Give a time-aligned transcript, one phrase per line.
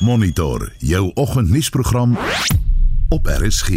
[0.00, 2.18] Monitor jou oggendnuusprogram
[3.08, 3.68] op RSG.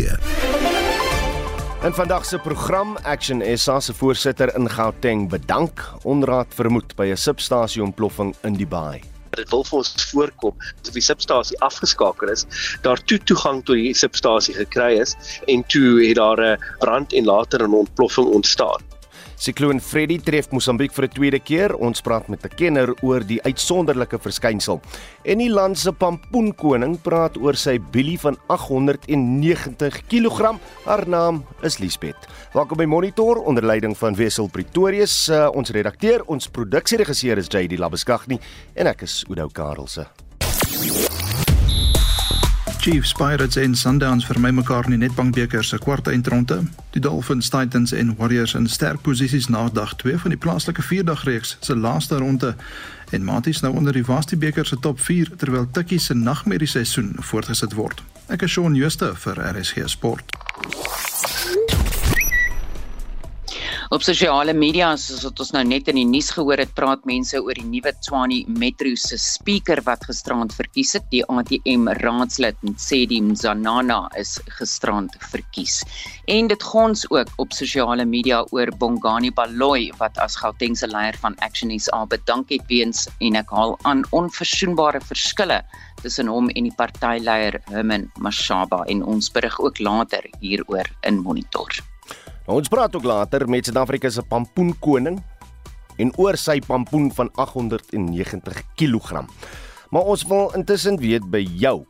[1.84, 7.18] In vandag se program Action SA se voorsitter in Gauteng bedank onraad vermoed by 'n
[7.18, 9.02] substasie ontploffing in die baai.
[9.30, 12.46] Dit wil vir ons voorkom as die substasie afgeskakel is,
[12.82, 15.16] daar toe toegang tot die substasie gekry is
[15.48, 18.80] en toe het daar 'n brand en later 'n ontploffing ontstaan.
[19.44, 21.76] Sikloon Freddy tref Mosambiek vir 'n tweede keer.
[21.76, 24.80] Ons praat met 'n kenner oor die uitsonderlike verskynsel.
[25.26, 30.58] En die land se pampoenkoning praat oor sy bilie van 890 kg.
[30.86, 32.28] Haar naam is Liesbeth.
[32.54, 37.78] Welkom by Monitor onder leiding van Wessel Pretorius, uh, ons redakteur, ons produksieregisseur is JD
[37.78, 38.40] Labeskagni
[38.76, 40.08] en ek is Oudo Karelse.
[42.84, 46.58] Chiefs, Pirates en Sundowns vermy mekaar in die Nedbankbeker se kwart eindronde.
[46.92, 51.56] Die Dolphins, Titans en Warriors in sterk posisies na dag 2 van die plaaslike vierdagreeks
[51.64, 52.56] se laaste ronde.
[53.16, 57.16] En Maties nou onder die Vastie beker se top 4 terwyl Tikkie se nagmerrie seisoen
[57.20, 58.04] voortgesit word.
[58.28, 60.36] Ek is Shaun Schuster vir RSG Sport.
[63.94, 67.38] Op sosiale media soos wat ons nou net in die nuus gehoor het, praat mense
[67.38, 71.06] oor die nuwe Tshwane Metro se speaker wat gisterand verkies het.
[71.12, 75.84] Die ATM raadslid Ntsedi Mzanana is gisterand verkies.
[76.26, 81.22] En dit gons ook op sosiale media oor Bongani Baloyi wat as Gauteng se leier
[81.22, 85.62] van Action SA bedank het weens en ek haal aan onverzoenbare verskille
[86.02, 91.93] tussen hom en die partyleier Herman Mashaba en ons berig ook later hieroor in Monitor.
[92.44, 95.22] Nou, ons praat ook later met Suid-Afrika se pampoenkoning
[96.04, 99.24] en oor sy pampoen van 890 kg.
[99.94, 101.86] Maar ons wil intussen weet by jou,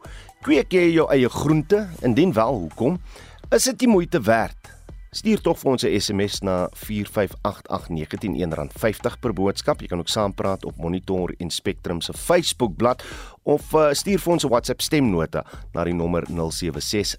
[0.45, 1.87] kweek jy jou eie groente?
[2.05, 2.99] Indien wel, hoekom?
[3.49, 4.69] Is dit die moeite werd?
[5.13, 9.81] Stuur tog vir ons 'n SMS na 4588919 R50 per boodskap.
[9.81, 13.03] Jy kan ook saampraat op Monitor en Spectrum se Facebookblad
[13.43, 17.17] of uh, stuur vir ons 'n WhatsApp stemnota na die nommer 076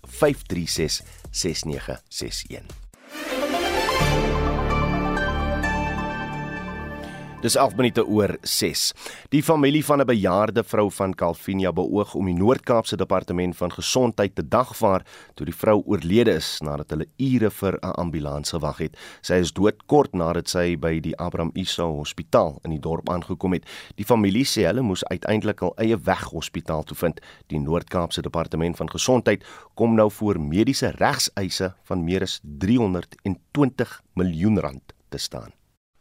[7.44, 8.82] Dis 11 minute oor 6.
[9.28, 14.34] Die familie van 'n bejaarde vrou van Calvinia beoog om die Noord-Kaapse Departement van Gesondheid
[14.34, 18.96] te dagvaar toe die vrou oorlede is nadat hulle ure vir 'n ambulans gewag het.
[19.20, 23.52] Sy is dood kort nadat sy by die Abraham Isa Hospitaal in die dorp aangekom
[23.52, 23.64] het.
[23.94, 27.20] Die familie sê hulle moes uiteindelik al eie weg hospitaal toe vind.
[27.46, 29.44] Die Noord-Kaapse Departement van Gesondheid
[29.74, 35.52] kom nou voor mediese regseise van meer as 320 miljoen rand te staan.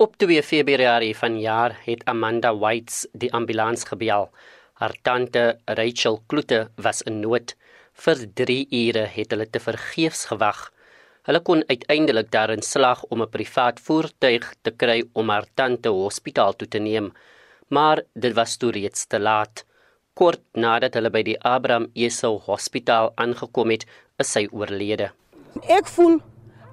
[0.04, 4.26] Op 2 Februarie vanjaar het Amanda Whites die ambulans gebel.
[4.74, 7.54] Haar tante Rachel Kloete was in nood.
[7.94, 10.60] Vir 3 ure het hulle te vergeefs gewag.
[11.30, 16.54] Hulle kon uiteindelik daarin slag om 'n privaat voertuig te kry om haar tante hospitaal
[16.56, 17.14] toe te neem,
[17.68, 19.66] maar dit was toe reeds te laat.
[20.14, 23.86] Kort nadat hulle by die Abraham Esau Hospitaal aangekom het,
[24.18, 25.12] is sy oorlede.
[25.68, 26.20] Ek voel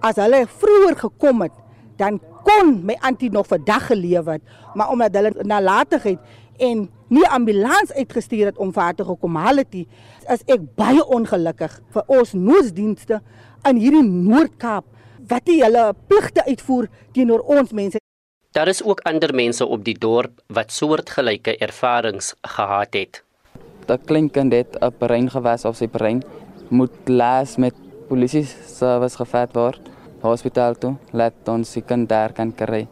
[0.00, 1.54] as hulle vroeër gekom het,
[1.96, 2.20] dan
[2.50, 4.43] kon my antie nog vir dag gelewe het,
[4.75, 6.19] maar omdat hulle nalatigheid
[6.61, 9.77] en nie ambulans uitgestuur het om vir haar te gekom haal het,
[10.34, 13.21] is ek baie ongelukkig vir ons nooddienste
[13.69, 14.87] in hierdie Noord-Kaap
[15.31, 18.00] wat die hulle pligte uitvoer teenoor ons mense.
[18.56, 23.22] Daar is ook ander mense op die dorp wat soortgelyke ervarings gehad het.
[23.91, 26.22] 'n Klein kind het 'n brein gewas of sy brein
[26.69, 27.75] moet laas met
[28.09, 29.81] polisie service gevat word
[30.22, 32.86] hospitaal toe, laat ons die daar kan kry.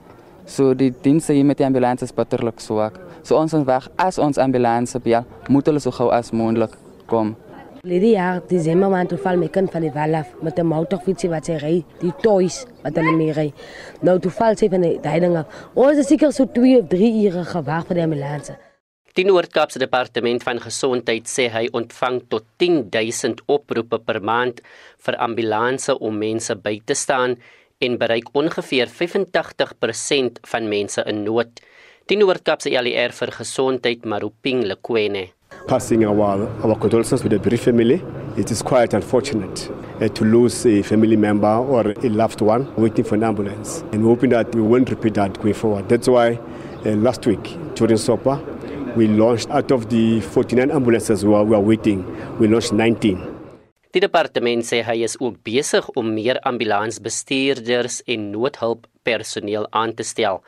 [0.47, 2.99] So die dienste hier met die ambulans is bitterlik swak.
[3.22, 6.72] So ons is weg as ons ambulans bel, moet hulle so gou as moontlik
[7.06, 7.37] kom.
[7.83, 11.31] Lede jaar Desember maand toe val my kind van die wal af met 'n motorfietsie
[11.31, 13.53] wat sy ry, die toys wat hulle mee ry.
[14.03, 15.47] Nou toe val sy van die ding af.
[15.75, 18.68] Ons is seker so 2 of 3 ure gewag vir die ambulans.
[19.19, 24.61] Die Noord-Kaapse Departement van Gesondheid sê hy ontvang tot 10000 oproepe per maand
[25.03, 27.34] vir ambulanse om mense by te staan
[27.83, 31.51] en bereik ongeveer 85% van mense in nood.
[32.07, 35.25] Die Noord-Kaapse ALR vir Gesondheid, Maruping Lekwene.
[35.67, 37.98] Passing our, our condolences with the bereaved family.
[38.37, 39.66] It is quite unfortunate
[40.01, 43.83] uh, to lose a family member or a loved one waiting for an ambulance.
[43.91, 45.89] And we're hoping that we won't repeat that going forward.
[45.89, 46.39] That's why
[46.87, 48.58] uh, last week during SOPA,
[48.98, 52.03] we launched out of the 49 ambulances we are waiting,
[52.41, 53.15] we launched 19.
[53.95, 60.42] Die departement sê hy is ook besig om meer ambulansbestuurders en noodhulppersoneel aan te stel.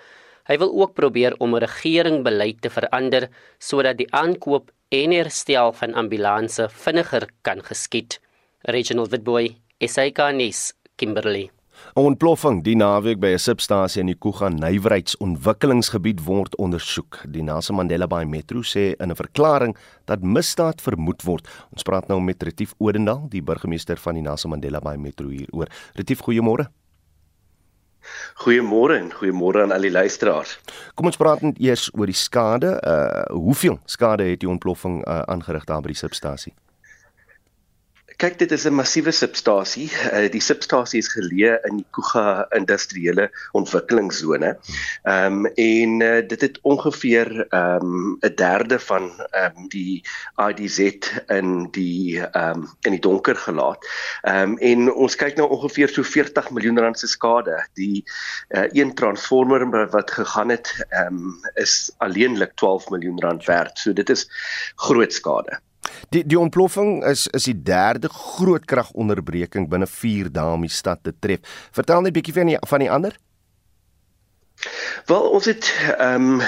[0.50, 3.29] Hy wil ook probeer om regeringbeleid te verander
[3.62, 8.19] sodat die aankoop en herstel van ambulanses vinniger kan geskied.
[8.67, 11.49] Regional Witboy, SAK-nuus, Kimberley.
[11.97, 17.23] 'n Ontploffing die naweek by 'n substasie in die Kuga Nywerheidsontwikkelingsgebied word ondersoek.
[17.29, 21.49] Die Nelson Mandela Bay Metro sê in 'n verklaring dat misdaad vermoed word.
[21.73, 25.67] Ons praat nou met Retief Odendaal, die burgemeester van die Nelson Mandela Bay Metro hieroor.
[25.94, 26.71] Retief, goeiemôre.
[28.35, 30.59] Goeiemôre en goeiemôre aan al die luisteraars.
[30.94, 32.81] Kom ons praat net eers oor die skade.
[32.87, 36.55] Uh hoeveel skade het die ontploffing uh, aangerig daar by die substasie?
[38.20, 39.87] Kyk, dit is 'n massiewe substasie.
[40.12, 44.50] Uh, die substasie is geleë in die Kuga industriële ontwikkelingszone.
[45.08, 50.05] Ehm um, en uh, dit het ongeveer ehm um, 'n derde van ehm um, die
[50.49, 51.08] IDZ
[51.38, 53.88] in die ehm um, in die donker gelaat.
[54.20, 57.56] Ehm um, en ons kyk nou ongeveer so 40 miljoen rand se skade.
[57.81, 58.05] Die
[58.50, 63.78] uh, een transformer wat gegaan het, ehm um, is alleenlik 12 miljoen rand werd.
[63.78, 64.28] So dit is
[64.76, 65.61] groot skade.
[66.11, 71.03] Die die ontploffing is is die derde groot kragonderbreking binne 4 dae om die stad
[71.03, 71.41] te tref.
[71.73, 73.17] Vertel net 'n bietjie van die van die ander.
[75.06, 76.43] Wel ons het ehm um,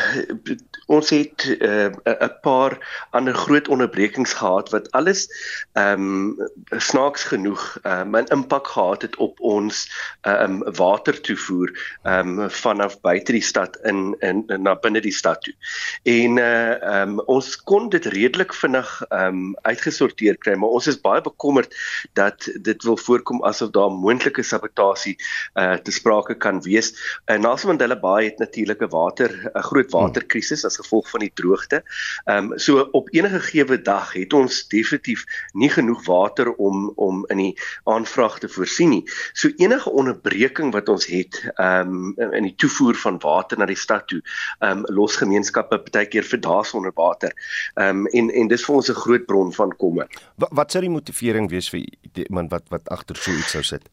[0.93, 2.77] ons het eh, 'n uh, paar
[3.11, 5.29] ander groot onderbrekings gehad wat alles
[5.73, 9.89] ehm um, snaaks genoeg ehm um, 'n impak gehad het op ons
[10.21, 11.71] ehm um, watertoevoer
[12.03, 15.55] ehm um, vanaf buite die stad in in na binne die stad toe.
[16.03, 20.69] En eh uh, ehm um, ons kon dit redelik vinnig ehm um, uitgesorteer kry, maar
[20.69, 21.75] ons is baie bekommerd
[22.13, 25.17] dat dit wil voorkom asof daar moontlike sabotasie
[25.55, 26.93] eh uh, te sprake kan wees.
[27.25, 30.01] En uh, Nelson Mandela Bay het natuurlik 'n water 'n groot hmm.
[30.01, 31.83] waterkrisis as gevolg van die droogte.
[32.25, 37.25] Ehm um, so op enige gewe dag het ons definitief nie genoeg water om om
[37.29, 39.03] in die aanvraag te voorsien nie.
[39.33, 43.79] So enige onderbreking wat ons het ehm um, in die toevoer van water na die
[43.79, 44.21] stad toe,
[44.59, 47.33] ehm um, los gemeenskappe baie keer vir dae sonder water.
[47.75, 50.09] Ehm um, en en dis vir ons 'n groot bron van kommer.
[50.37, 53.89] Wat, wat sou die motivering wees vir iemand wat wat agter so iets sou sit?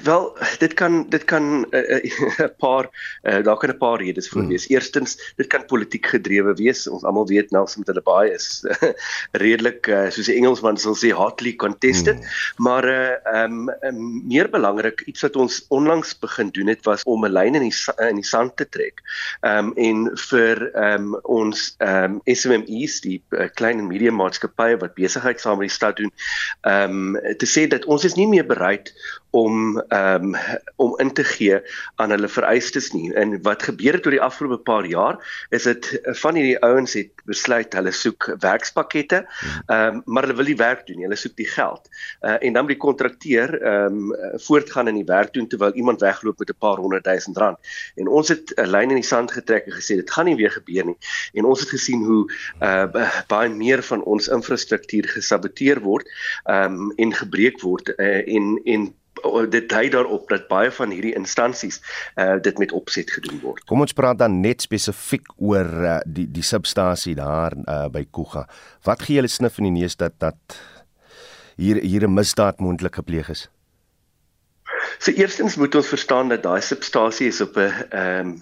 [0.00, 2.88] Wel, dit kan dit kan 'n uh, uh, paar
[3.22, 4.50] uh, daar kan 'n paar redes voor hmm.
[4.50, 4.66] wees.
[4.66, 4.74] Hmm.
[4.74, 6.88] Eerstens, dit kan politiek gedrewe wees.
[6.88, 8.90] Ons almal weet Nelson Mandela is uh,
[9.44, 12.64] redelik uh, soos die Engelsman sal sê hotly contested, hmm.
[12.64, 17.24] maar ehm uh, um, meer belangrik iets wat ons onlangs begin doen het was om
[17.24, 17.74] 'n lyn in die
[18.08, 19.02] in die sand te trek.
[19.40, 24.16] Ehm um, en vir ehm um, ons ehm um, SMMEs, die uh, klein en medium
[24.16, 26.12] maatskappye wat besigheid saam met die stad doen,
[26.60, 28.94] ehm um, te sê dat ons is nie meer bereid
[29.32, 30.36] om ehm um,
[30.76, 31.60] om in te gee
[31.96, 33.12] aan hulle vereistes nie.
[33.16, 35.88] En wat gebeur het oor die afgelope paar jaar is dit
[36.20, 39.22] van hierdie ouens het besluit hulle soek werkspakkette,
[39.66, 41.08] ehm um, maar hulle wil nie werk doen nie.
[41.08, 41.88] Hulle soek die geld.
[42.20, 46.04] Uh, en dan moet die kontrakteur ehm um, voortgaan in die werk doen terwyl iemand
[46.04, 47.58] wegloop met 'n paar honderd duisend rand.
[47.96, 50.50] En ons het 'n lyn in die sand getrek en gesê dit gaan nie weer
[50.50, 50.98] gebeur nie.
[51.32, 52.28] En ons het gesien hoe
[52.60, 56.08] uh, baie meer van ons infrastruktuur gesaboteer word
[56.44, 58.92] ehm um, en gebreek word uh, en en
[59.50, 61.80] dit dui daarop dat baie van hierdie instansies
[62.16, 63.64] uh dit met opset gedoen word.
[63.70, 68.46] Kom ons praat dan net spesifiek oor uh, die die substasie daar uh by Kuga.
[68.84, 70.58] Wat gee julle snif in die neus dat dat
[71.56, 73.48] hier hier 'n misdaad moontlik gepleeg is?
[74.98, 78.38] So eerstens moet ons verstaan dat daai substasie is op 'n ehm um,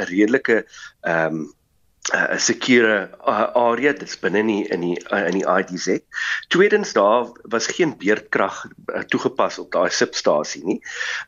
[0.00, 0.66] 'n redelike
[1.00, 1.52] ehm um,
[2.10, 6.00] 'n uh, sekure uh, area dit's binne nie in die uh, in die IDZ.
[6.48, 10.78] Tweedens daar was geen beerdkrag uh, toegepas op daai substasie nie.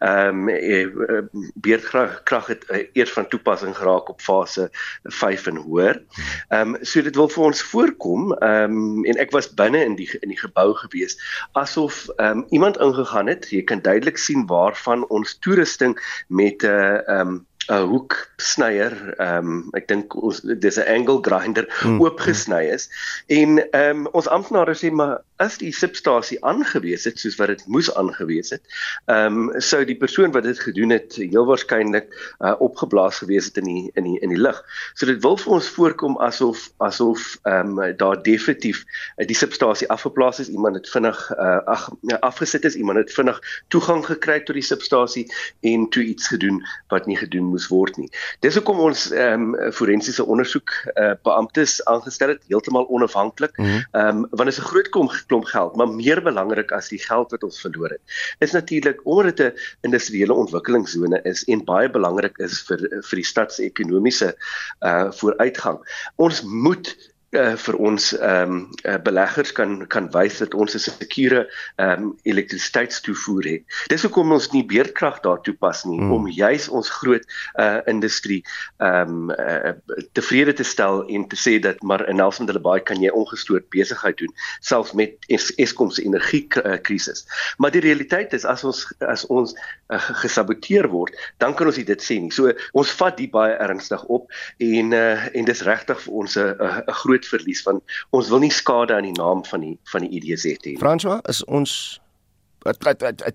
[0.00, 1.22] Ehm um, uh,
[1.54, 4.70] beerdkrag krag het uh, eers van toepassing geraak op fase
[5.02, 6.02] 5 en hoër.
[6.48, 9.94] Ehm um, so dit wil vir ons voorkom ehm um, en ek was binne in
[10.00, 11.18] die in die gebou gewees
[11.52, 13.50] asof ehm um, iemand ingegaan het.
[13.50, 15.94] Jy kan duidelik sien waarvan ons toerusting
[16.26, 17.40] met 'n uh, ehm um,
[17.70, 22.00] 'n hoeksnyer, ehm um, ek dink ons dis 'n angle grinder mm.
[22.02, 22.88] oopgesny is.
[23.26, 27.62] En ehm um, ons amptenare sê maar as die substasie aangewees het soos wat dit
[27.66, 28.62] moes aangewees het,
[29.06, 33.62] ehm um, sou die persoon wat dit gedoen het heel waarskynlik uh, opgeblaas gewees het
[33.62, 34.58] in die in die in die lug.
[34.94, 39.88] So dit wil vir ons voorkom asof asof ehm um, daar definitief uh, die substasie
[39.88, 43.38] afgeplaas is, iemand het vinnig uh, ag ja, afgesit is, iemand het vinnig
[43.68, 45.26] toegang gekry tot die substasie
[45.60, 48.08] en toe iets gedoen wat nie gedoen moes word nie.
[48.44, 53.56] Dis hoekom ons ehm um, forensiese ondersoek uh, beamptes aangestel het, heeltemal onafhanklik.
[53.58, 53.68] Mhm.
[53.92, 56.88] Ehm mm um, want dit is 'n groot kom klomp geld, maar meer belangrik as
[56.88, 58.02] die geld wat ons verloor het,
[58.38, 62.78] is natuurlik omdat dit 'n industriële ontwikkelingszone is en baie belangrik is vir
[63.08, 64.34] vir die stad se ekonomiese
[64.80, 65.78] uh vooruitgang.
[66.16, 70.78] Ons moet uh, vir ons ehm um, uh, beleggers kan kan wys dat ons 'n
[70.78, 71.46] sekure
[71.76, 73.62] ehm um, elektrisiteitstoevoer het.
[73.88, 76.12] Dis hoekom ons nie beerdkrag daar toepas nie mm.
[76.12, 77.24] om juis ons groot
[77.58, 78.42] uh industrie
[78.78, 79.72] ehm um, uh,
[80.12, 83.68] tevrede te stel en te sê dat maar in Nelson hulle baie kan jy ongestoord
[83.70, 85.16] besigheid doen selfs met
[85.56, 87.26] Eskom se energiekrisis.
[87.56, 89.54] Maar die realiteit is as ons as ons
[89.88, 92.30] uh, gesaboteer word, dan kan ons dit sê nie.
[92.30, 96.56] So ons vat dit baie ernstig op en uh en dis regtig vir ons 'n
[96.60, 100.20] 'n groot verlies want ons wil nie skade aan die naam van die van die
[100.20, 100.78] IDZ hê nie.
[100.78, 102.00] François, is ons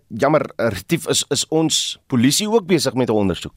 [0.08, 3.54] jammer, retief is is ons polisie ook besig met 'n ondersoek?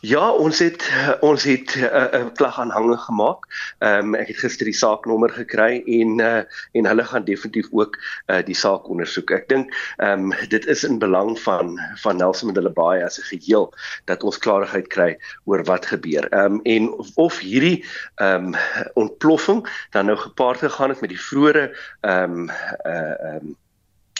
[0.00, 0.84] Ja, ons het
[1.20, 3.44] ons het eh, 'n uh, klag aanhange gemaak.
[3.78, 7.98] Ehm um, ek het gister die saaknommer gekry en uh, en hulle gaan definitief ook
[8.26, 9.30] uh, die saak ondersoek.
[9.30, 13.28] Ek dink ehm um, dit is in belang van van Nelson Mandela Bay as 'n
[13.28, 13.72] geheel
[14.04, 16.28] dat ons klarigheid kry oor wat gebeur.
[16.32, 17.84] Ehm um, en of, of hierdie
[18.16, 18.54] ehm um,
[18.94, 22.48] ontploffing dan nou gepaard gegaan het met die vroeë ehm um,
[22.84, 23.56] uh ehm um,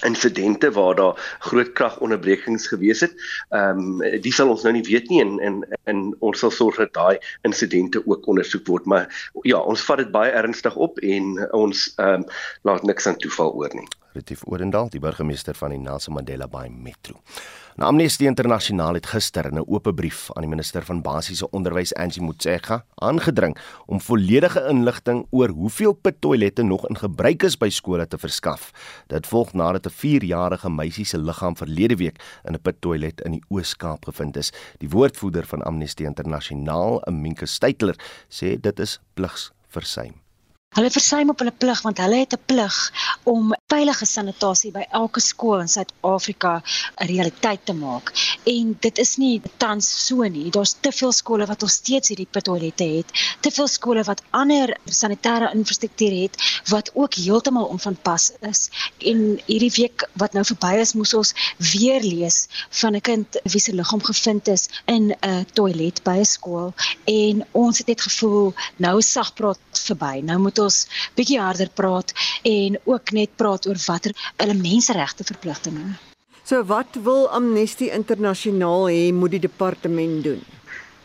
[0.07, 3.15] insidente waar daar groot kragonderbrekings gewees het.
[3.49, 6.77] Ehm um, dis sal ons nou nie weet nie en en en ons sal sorg
[6.77, 11.53] dat daai insidente ook ondersoek word, maar ja, ons vat dit baie ernstig op en
[11.53, 12.29] ons ehm um,
[12.63, 13.89] laat niks aan toeval oor nie.
[14.13, 17.21] Retief Orendal, die burgemeester van die Nelson Mandela Bay Metro.
[17.81, 21.95] Nou Amnesty Internasionaal het gister in 'n oop brief aan die minister van basiese onderwys
[21.95, 23.57] Angie Motshega aangedring
[23.87, 28.71] om volledige inligting oor hoeveel pittoilette nog in gebruik is by skole te verskaf.
[29.07, 33.45] Dit volg nadat 'n 4-jarige meisie se liggaam verlede week in 'n pittoilet in die
[33.49, 34.53] Oos-Kaap gevind is.
[34.79, 37.97] Die woordvoerder van Amnesty Internasionaal, Aminke Steytler,
[38.29, 40.15] sê dit is pligs versuim.
[40.71, 42.75] Hulle versuim op hulle plig want hulle het 'n plig
[43.33, 48.13] om veilige sanitasie by elke skool in Suid-Afrika 'n realiteit te maak.
[48.45, 50.51] En dit is nie tans so nie.
[50.51, 53.11] Daar's te veel skole wat nog steeds hierdie pittoilette het,
[53.41, 58.71] te veel skole wat ander sanitêre infrastruktuur het wat ook heeltemal onvanpas is.
[58.99, 61.35] En hierdie week wat nou verby is, moes ons
[61.73, 66.25] weer lees van 'n kind wie se liggaam gevind is in 'n toilet by 'n
[66.25, 66.75] skool
[67.05, 70.21] en ons het net gevoel nou is sagpraat verby.
[70.23, 70.85] Nou moet ons
[71.19, 72.15] bietjie harder praat
[72.45, 75.97] en ook net praat oor watter hulle menseregte verpligtinge.
[76.45, 80.41] So wat wil Amnesty Internasionaal hê moet die departement doen?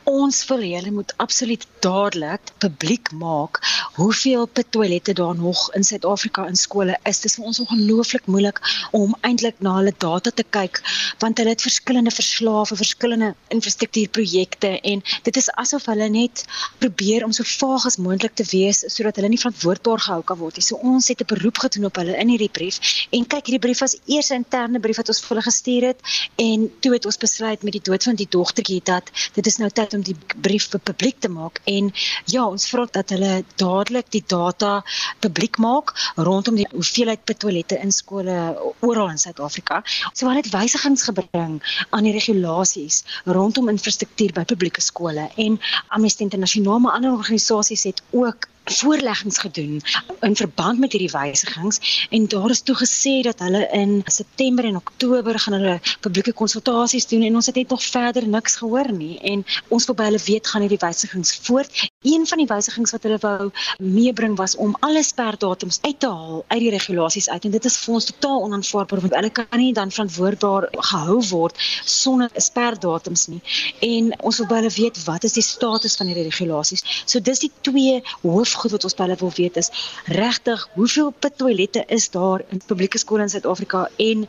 [0.06, 3.58] Ons wil hê hulle moet absoluut dadelik publiek maak
[3.96, 7.20] hoeveel toilette daar nog in Suid-Afrika in skole is.
[7.24, 8.60] Dit is vir ons ongelooflik moeilik
[8.92, 10.78] om eintlik na hulle data te kyk
[11.24, 16.44] want hulle het verskillende verslae vir verskillende infrastruktuurprojekte en dit is asof hulle net
[16.84, 20.62] probeer om so vaag as moontlik te wees sodat hulle nie verantwoordbaar gehou kan word
[20.62, 20.68] nie.
[20.70, 23.82] So ons het 'n beroep gedoen op hulle in hierdie brief en kyk hierdie brief
[23.82, 26.00] was eers 'n interne brief wat ons vir hulle gestuur het
[26.36, 29.70] en toe het ons besluit met die dood van die dogtertjie dat dit is nou
[29.70, 31.92] tyd om die brief publiek te maak en
[32.32, 34.82] ja, ons vra dat hulle dadelik die data
[35.24, 38.36] publiek maak rondom die hoeveelheid toilette in skole
[38.82, 39.82] oral in Suid-Afrika.
[40.14, 41.60] So hulle het wysigings gebring
[41.90, 45.60] aan die regulasies rondom infrastruktuur by publieke skole en
[45.96, 49.82] Amnesty Internasionaal maar ander organisasies het ook voorleggings gedoen
[50.22, 54.76] in verband met hierdie wysigings en daar is toe gesê dat hulle in September en
[54.76, 59.20] Oktober gaan hulle publieke konsultasies doen en ons het net nog verder niks gehoor nie
[59.20, 61.90] en ons wil by hulle weet gaan hierdie wysigings voort.
[62.06, 66.44] Een van die wysigings wat hulle wou meebring was om alle sperdatums uit te haal
[66.48, 69.72] uit die regulasies uit en dit is vir ons totaal onaanvaarbaar want hulle kan nie
[69.74, 73.40] dan verantwoordbaar gehou word sonder sperdatums nie.
[73.88, 76.86] En ons wil hulle weet wat is die status van hierdie regulasies.
[77.10, 79.72] So dis die twee hoof goed wat ons by hulle wil weet is
[80.06, 84.28] regtig hoeveel pittoilette is daar in publieke skole in Suid-Afrika en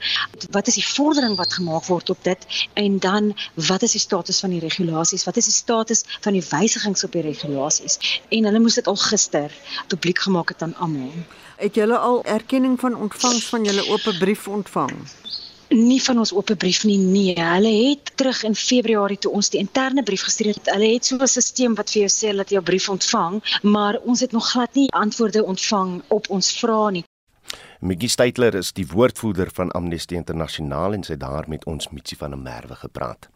[0.57, 3.35] wat is die vordering wat gemaak word op dit en dan
[3.69, 7.13] wat is die status van die regulasies wat is die status van die wysigings op
[7.13, 7.66] die regulasies
[8.29, 9.53] en hulle moes dit al gister
[9.89, 11.13] publiek gemaak het aan almal.
[11.57, 14.93] Het julle al erkenning van ontvangs van julle oop brief ontvang?
[15.69, 17.35] Nie van ons oop brief nie nee.
[17.35, 20.71] Hulle het terug in Februarie toe ons die interne brief gestuur het.
[20.75, 23.99] Hulle het so 'n stelsel wat vir jou sê dat jy jou brief ontvang maar
[24.05, 27.05] ons het nog glad nie antwoorde ontvang op ons vrae nie
[27.87, 32.17] Miggy Steytler is die woordvoerder van Amnesty Internasionaal en sy het daar met ons Mitsi
[32.19, 33.29] van der Merwe gepraat.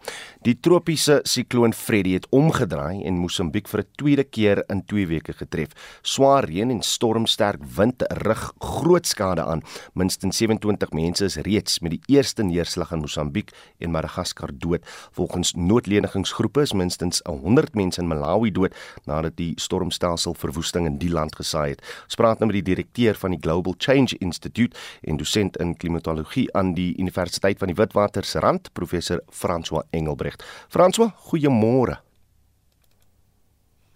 [0.43, 5.33] Die tropiese sikloon Freddy het omgedraai en Mosambiek vir 'n tweede keer in 2 weke
[5.33, 5.69] getref.
[6.03, 9.63] Swaar reën en stormsterk wind rig groot skade aan.
[9.95, 14.81] Minstens 27 mense is reeds met die eerste neerslag in Mosambiek en Madagaskar dood.
[15.13, 21.11] Volgens noodlenigingsgroepe is minstens 100 mense in Malawi dood nadat die stormstelsel verwoesting in die
[21.11, 21.83] land gesaai het.
[22.05, 26.49] Ons praat nou met die direkteur van die Global Change Instituut en dosent in klimatologie
[26.57, 30.43] aan die Universiteit van die Witwatersrand, professor François Engelbrecht.
[30.69, 32.01] François, goeiemôre.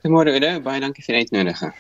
[0.04, 1.74] Goeiemôre Oude, baie dankie vir die uitnodiging.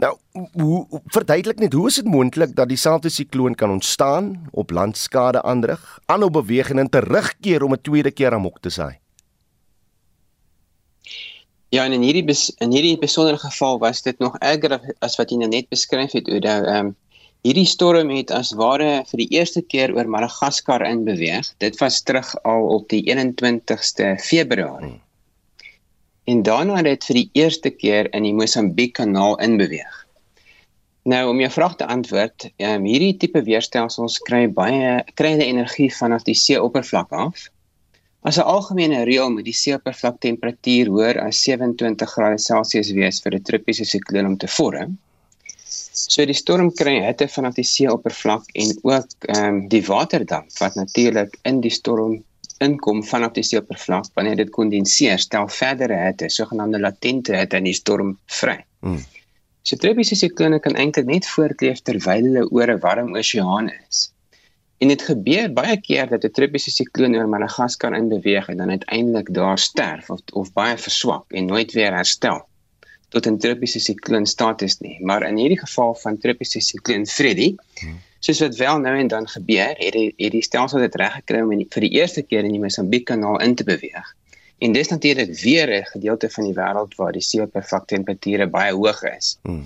[0.00, 0.14] Nou,
[0.56, 5.82] hoe verduidelik net hoe is dit moontlik dat dieselfde sikloon kan ontstaan, op landskade aanrig,
[6.06, 8.98] aanhou beweeg en terugkeer om 'n tweede keer amok te saai?
[11.70, 15.36] Ja, en in hierdie in hierdie besondere geval was dit nog erger as wat jy
[15.36, 16.48] nou net beskryf het, Oude.
[16.48, 16.96] Ehm um,
[17.42, 21.54] hierdie storm het as ware vir die eerste keer oor Madagaskar in beweeg.
[21.58, 24.96] Dit was terug al op die 21ste Februarie.
[24.98, 25.10] Hmm
[26.30, 29.96] en daarna het dit vir die eerste keer in die Mosambiek kanaal inbeweeg.
[31.10, 35.88] Nou om jou vraag te antwoord, um, hierdie tipe weerstelsels kry baie kry hulle energie
[35.96, 37.48] vanaf die seeoppervlak af.
[38.22, 44.26] As 'n algemene reël moet die seeoppervlaktemperatuur hoër as 27°C wees vir 'n tropiese sikloon
[44.26, 44.98] om te vorm.
[46.08, 50.78] So die storm kry hitte vanaf die seeoppervlak en ook ehm um, die waterdamp wat
[50.78, 52.20] natuurlik in die storm
[52.64, 57.76] inkom vanaf die seeoppervlak wanneer dit kondenseer, stel verdere hitte, sogenaamde latente hitte in die
[57.76, 58.58] storm vry.
[58.84, 59.00] Hmm.
[59.62, 64.10] So tropiese siklone kan eintlik net voortleef terwyl hulle oor 'n warm oseaan is.
[64.80, 68.70] En dit gebeur baie keer dat 'n tropiese sikloon oor Madagaskar in beweeg en dan
[68.70, 72.46] uiteindelik daar sterf of of baie verswak en nooit weer herstel
[73.10, 74.98] tot 'n tropiese sikloon status nie.
[75.00, 79.28] Maar in hierdie geval van tropiese sikloon Freddy, hmm soos wat wel nou en dan
[79.28, 82.22] gebeur, het die, het die stelsel dit reg gekry om in die, vir die eerste
[82.22, 84.14] keer in die Mosambiek kanaal in te beweeg.
[84.60, 89.02] En dis natuurlik weer 'n gedeelte van die wêreld waar die seeoppervlak temperature baie hoog
[89.02, 89.38] is.
[89.42, 89.64] Hmm.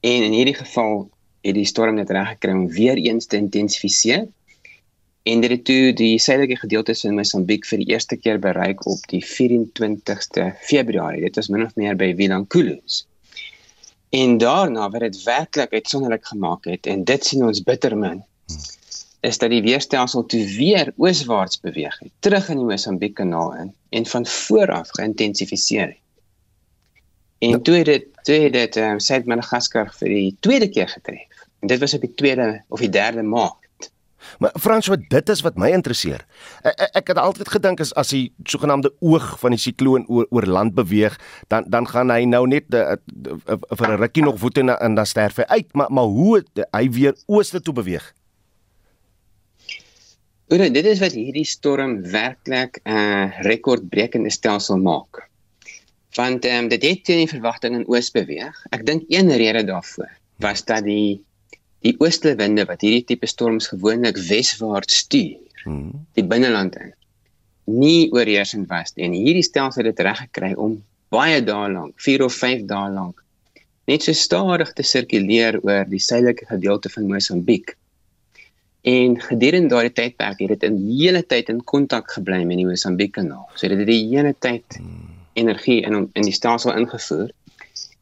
[0.00, 1.10] En in hierdie geval
[1.42, 4.26] het die storm dit reg gekry om weer eens te intensifiseer.
[5.22, 9.04] En dit het toe die suidelike gedeeltes van Mosambiek vir die eerste keer bereik op
[9.12, 11.22] die 24ste Februarie.
[11.22, 13.04] Dit was min of meer by Vilankulos.
[14.10, 18.24] En daarna wat dit werklik uitsonderlik gemaak het en dit sien ons bitter min
[19.22, 23.72] is dat die weerstelsel toe weer ooswaarts beweeg het terug in die Mosambiek kanaal in
[23.88, 25.94] en van voor af geïntensifiseer.
[27.38, 31.46] En toe het dit toe het dit um, Suid-Madagaskar vir die tweede keer getref.
[31.62, 33.61] En dit was op die 2de of die 3de Maart.
[34.38, 36.24] Maar Frans, wat dit is wat my interesseer.
[36.62, 40.46] Ek, ek het altyd gedink as as die sogenaamde oog van die sikloon oor, oor
[40.46, 41.18] land beweeg,
[41.52, 44.78] dan dan gaan hy nou net de, de, de, vir 'n rukkie nog voete en,
[44.78, 48.12] en dan sterf hy uit, maar maar hoe het hy weer ooste toe beweeg?
[50.52, 55.28] Oor dit is wat hierdie storm werklik 'n uh, rekordbrekende stelsel maak.
[56.14, 58.66] Want ehm um, dit het teen die verwagting in oos beweeg.
[58.70, 61.24] Ek dink een rede daarvoor was dat die
[61.86, 66.06] die oostelike winde wat hierdie tipe storms gewoonlik weswaarts stuur hmm.
[66.18, 66.94] die binneland in
[67.82, 70.78] nie oorheersend was nie en hierdie stelsel het dit reg gekry om
[71.14, 73.22] baie dae lank 4 of 5 dae lank
[73.90, 77.74] net so stadig te sirkuleer oor die suidelike gedeelte van Mosambiek
[78.92, 83.14] en gedurende daardie tydperk het dit in hele tyd in kontak gebly met die Mosambiek
[83.18, 85.18] kanaal so dit het die hele tyd hmm.
[85.38, 87.30] energie in in die stelsel ingevoer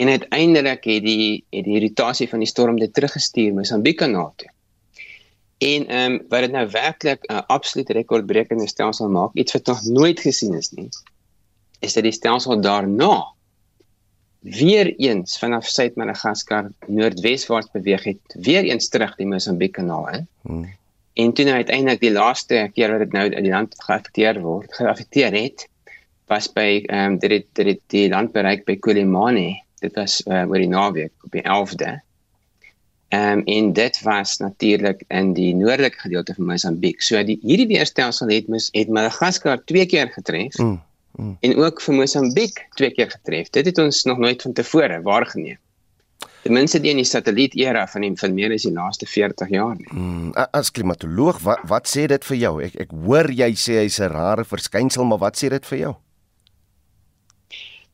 [0.00, 4.48] en uiteindelik het die het die irritasie van die storm dit teruggestuur Mosambiek kanaal toe.
[5.60, 9.66] En ehm um, wat dit nou werklik 'n uh, absolute rekordbrekende stelsel maak, iets wat
[9.66, 10.88] nog nooit gesien is nie,
[11.80, 13.34] is dat die stelsel daarna
[14.40, 20.26] weer eens vanaf Suid-Madagaskar noordweswaarts beweeg het, weer eens terug die Mosambiek kanaal in.
[20.42, 20.68] Hmm.
[21.12, 24.74] En toe nou uiteindelik die laaste keer wat dit nou in die land geaffekteer word,
[24.74, 25.68] geaffekteer het,
[26.26, 30.20] was by ehm um, dit het, dit het die land bereik by Kulimane dit was
[30.26, 31.98] uh, oor die naweek op die 11de.
[33.10, 37.02] Ehm um, en dit was natuurlik in die noordelike gedeelte van Mosambiek.
[37.02, 40.58] So die hierdie weerstelsel het mis het Madagaskar twee keer getref.
[40.58, 40.76] Mm,
[41.18, 41.36] mm.
[41.40, 43.50] En ook vir Mosambiek twee keer getref.
[43.50, 45.58] Dit het ons nog nooit van tevore waargeneem.
[46.42, 49.50] Ten minste die in die satelliet era van die van meer as die laaste 40
[49.52, 49.90] jaar nie.
[49.90, 52.54] Mm, as klimatoloog, wat wat sê dit vir jou?
[52.64, 55.94] Ek ek hoor jy sê hy's 'n rare verskynsel, maar wat sê dit vir jou?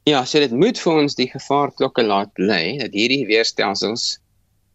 [0.07, 4.21] Ja, so dit moet vir ons die gevaarklokke laat lê dat hierdie weerstelsels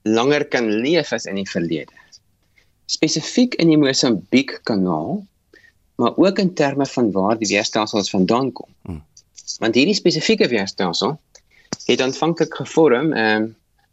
[0.04, 1.96] langer kan leef as in die verlede.
[2.92, 5.22] Spesifiek in die Mosambiek kanaal,
[5.96, 8.68] maar ook in terme van waar die weerstelsels vandaan kom.
[8.84, 9.00] Hmm.
[9.64, 11.16] Want hierdie spesifieke weerstelsel
[11.88, 13.50] het aanvanklik gevorm, ehm um,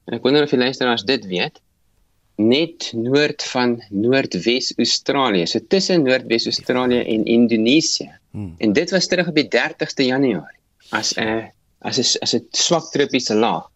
[0.08, 1.62] en ek wonder of die luisteraars dit weet,
[2.40, 8.10] net noord van Noordwes Australië, so tussen Noordwes Australië en Indonesië.
[8.30, 8.54] Hmm.
[8.58, 10.57] En dit was terug op die 30ste Januarie
[10.90, 13.66] as 'n as 'n as 'n swak tropiese laag.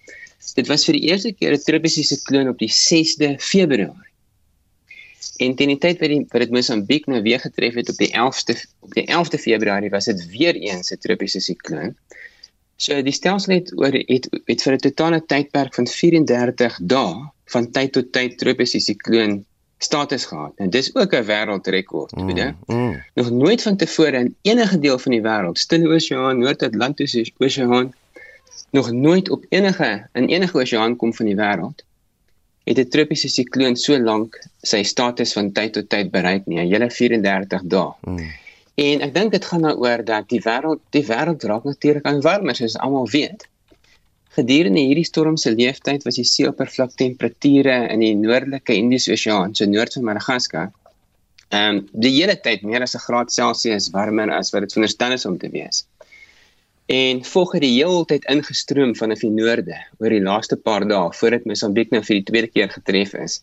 [0.55, 4.11] Dit was vir die eerste keer 'n tropiese sikloon op die 6de Februarie.
[5.39, 8.13] En teen die tyd wat dit wat dit Mosambiek nou weer getref het op die
[8.13, 11.95] 11ste op die 11de Februarie was dit weer eens 'n tropiese sikloon.
[12.77, 17.71] So die stelsel het oor het, het vir 'n totale tydperk van 34 dae van
[17.71, 19.45] tyd tot tyd tropiese sikloon
[19.83, 20.53] status gehad.
[20.57, 22.55] En dis ook 'n wêreldrekord, mm, weet jy?
[22.67, 23.03] Mm.
[23.15, 27.95] Nog nooit van tevore in enige deel van die wêreld, Stille Oseaan, Noord-Atlantiese Oseaan,
[28.71, 31.85] nog nooit op enige in enige oseaan kom van die wêreld
[32.65, 36.71] het 'n tropiese sikloon so lank sy status van tyd tot tyd bereik nie, 'n
[36.73, 37.93] hele 34 dae.
[38.01, 38.31] Hmm.
[38.75, 42.55] En ek dink dit gaan daaroor dat die wêreld die wêreld raak natuurlik aan warmer
[42.55, 43.49] soos almal weet.
[44.33, 49.67] Gedurende hierdie storm se leeftyd was die seeoppervlak temperature in die noordelike Indiese Oseaan, so
[49.69, 50.71] noord van Madagaskar,
[51.53, 55.13] ehm um, die hele tyd meer as 'n graad Celsius warmer as wat dit veronderstel
[55.19, 55.85] is om te wees.
[56.89, 61.45] En volg het die heeltyd ingestroom vanaf die noorde oor die laaste paar dae voordat
[61.45, 63.43] Mosambiek nou vir die tweede keer getref is.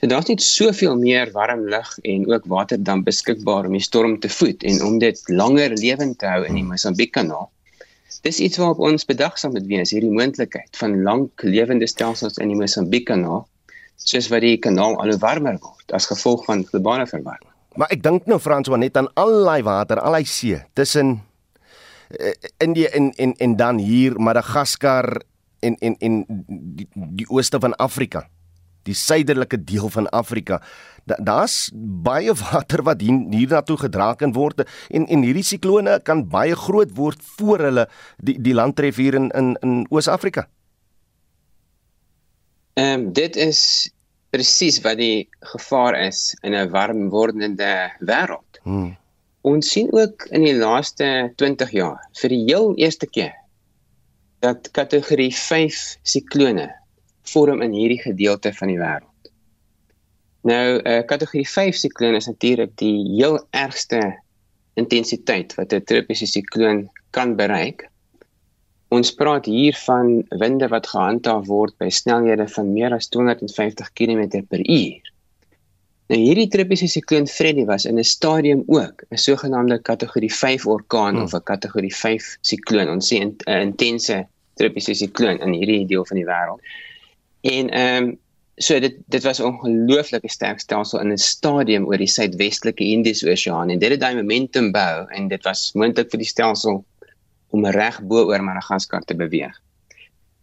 [0.00, 4.28] So daar's net soveel meer warm lug en ook waterdamp beskikbaar om die storm te
[4.28, 7.50] voed en om dit langer lewend te hou in die Mosambiek kanaal.
[8.26, 12.58] Dis iets waarop ons bedagsaam moet wees, hierdie moontlikheid van lank lewende stelsels in die
[12.58, 13.46] Mosambiek kanaal,
[13.96, 17.48] soos wat die kanaal al warmer word as gevolg van globale verwarming.
[17.78, 21.20] Maar ek dink nou Frans, want net aan al daai water, al daai see tussen
[22.18, 25.22] uh, Indië en en en dan hier Madagaskar
[25.64, 28.26] en en en die, die ooste van Afrika
[28.90, 30.60] die suiderlike deel van Afrika.
[31.06, 36.56] Daar's baie water wat hier hiernatoe gedra kan word en en hierdie siklone kan baie
[36.56, 37.86] groot word voor hulle
[38.18, 40.46] die die land tref hier in in in Oos-Afrika.
[42.74, 43.90] Ehm um, dit is
[44.30, 48.60] presies wat die gevaar is in 'n warm wordende wêreld.
[48.62, 48.96] Hmm.
[49.42, 53.34] Ons sien ook in die laaste 20 jaar vir die heel eerste keer
[54.40, 56.68] dat kategorie 5 siklone
[57.22, 59.30] vorm in hierdie gedeelte van die wêreld.
[60.42, 64.00] Nou, uh, kategorie 5 sikloon is natuurlik die heel ergste
[64.74, 67.88] intensiteit wat 'n tropiese sikloon kan bereik.
[68.88, 75.10] Ons praat hier van winde wat gehandhaaf word by snelhede van meer as 250 km/h.
[76.10, 81.14] Nou hierdie tropiese sikloon Freddy was in 'n stadium ook 'n sogenaamde kategorie 5 orkaan
[81.14, 81.22] hmm.
[81.22, 82.88] of 'n kategorie 5 sikloon.
[82.88, 86.60] Ons sien 'n intense tropiese sikloon in hierdie deel van die wêreld.
[87.40, 88.18] En ehm um,
[88.60, 93.30] so dit dit was 'n ongelooflike sterk stelsel in 'n stadium oor die suidwestelike Indiese
[93.30, 96.84] Oseaan en dit het daai momentum bou en dit was moontlik vir die stelsel
[97.50, 99.62] om reg bo oor Madagaskar te beweeg.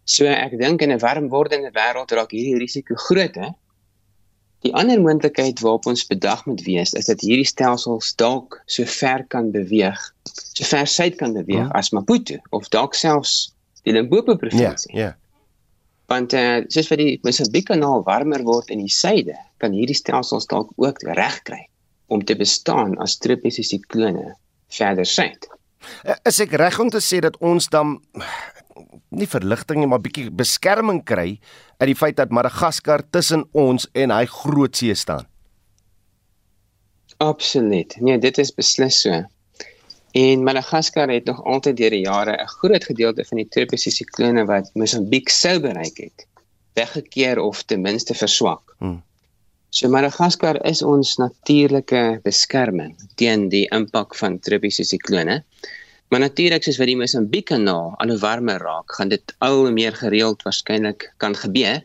[0.04, 3.48] So ek dink in 'n warm wordende wêreld raak hierdie risiko groot hè.
[4.60, 9.24] Die ander moontlikheid waarop ons bedag moet wees is dat hierdie stelsels dalk so ver
[9.24, 10.14] kan beweeg,
[10.52, 11.78] so ver suid kan beweeg hmm.
[11.78, 14.96] as Maputo of dalk selfs die Limpopo provinsie.
[14.96, 15.16] Ja, ja
[16.08, 19.96] want eh uh, soos vir die Mosambiek kanaal warmer word in die suide, kan hierdie
[19.96, 21.62] stelsels dalk ook reg kry
[22.08, 24.34] om te bestaan as tropiese siklone
[24.72, 25.48] verder suid.
[26.04, 27.98] Eh, is ek reg om te sê dat ons dan
[29.10, 31.38] nie verligting nie, maar bietjie beskerming kry
[31.78, 35.28] uit die feit dat Madagaskar tussen ons en hy groot see staan?
[37.18, 37.96] Absoluut.
[38.00, 39.22] Nee, dit is beslis so.
[40.10, 44.44] En Madagaskar het nog altyd deur die jare 'n groot gedeelte van die tropiese siklone
[44.44, 46.26] wat Mosambiek sou bereik het,
[46.72, 48.74] weggekeer of ten minste verswak.
[48.78, 49.02] Hmm.
[49.70, 55.44] So Madagaskar is ons natuurlike beskerming teen die impak van tropiese siklone.
[56.08, 59.70] Maar natuurlik soos wat die Mosambiek kanaal al hoe warmer raak, gaan dit al hoe
[59.70, 61.84] meer gereeld waarskynlik kan gebeur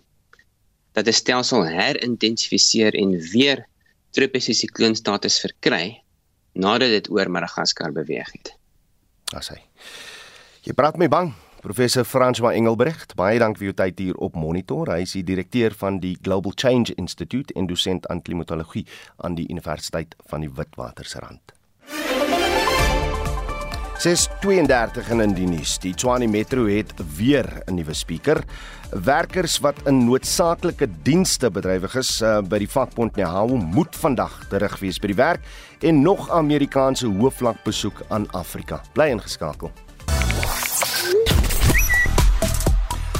[0.94, 3.66] dat 'n stelsel herintensifieer en weer
[4.12, 6.03] tropiese sikloonstatus verkry
[6.54, 8.54] nadat dit oor Madagaskar beweeg het.
[9.34, 9.60] As hy.
[10.64, 11.34] Jy praat my bang.
[11.64, 14.90] Professor François Engelbrecht, baie dankie vir jou tyd hier op Monitor.
[14.92, 18.84] Hy is die direkteur van die Global Change Institute en dosent aan klimatologie
[19.24, 21.56] aan die Universiteit van die Witwatersrand.
[24.04, 25.78] 632 in die nuus.
[25.80, 28.44] Die Tshwane Metro het weer 'n nuwe spreker.
[28.92, 34.80] Werkers wat in noodsaaklike dienste bedrywig is uh, by die vakbond Nehawu moet vandag terug
[34.80, 35.40] wees by die werk
[35.80, 38.82] en nog Amerikaanse hoofvlak besoek aan Afrika.
[38.94, 39.72] Bly ingeskakel.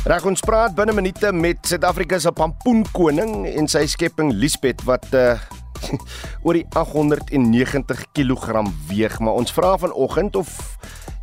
[0.04, 5.40] Reg ons praat binne minute met Suid-Afrika se pampoenkoning en sy skepping Liesbeth wat uh,
[6.46, 10.52] oor die 890 kg weeg, maar ons vra vanoggend of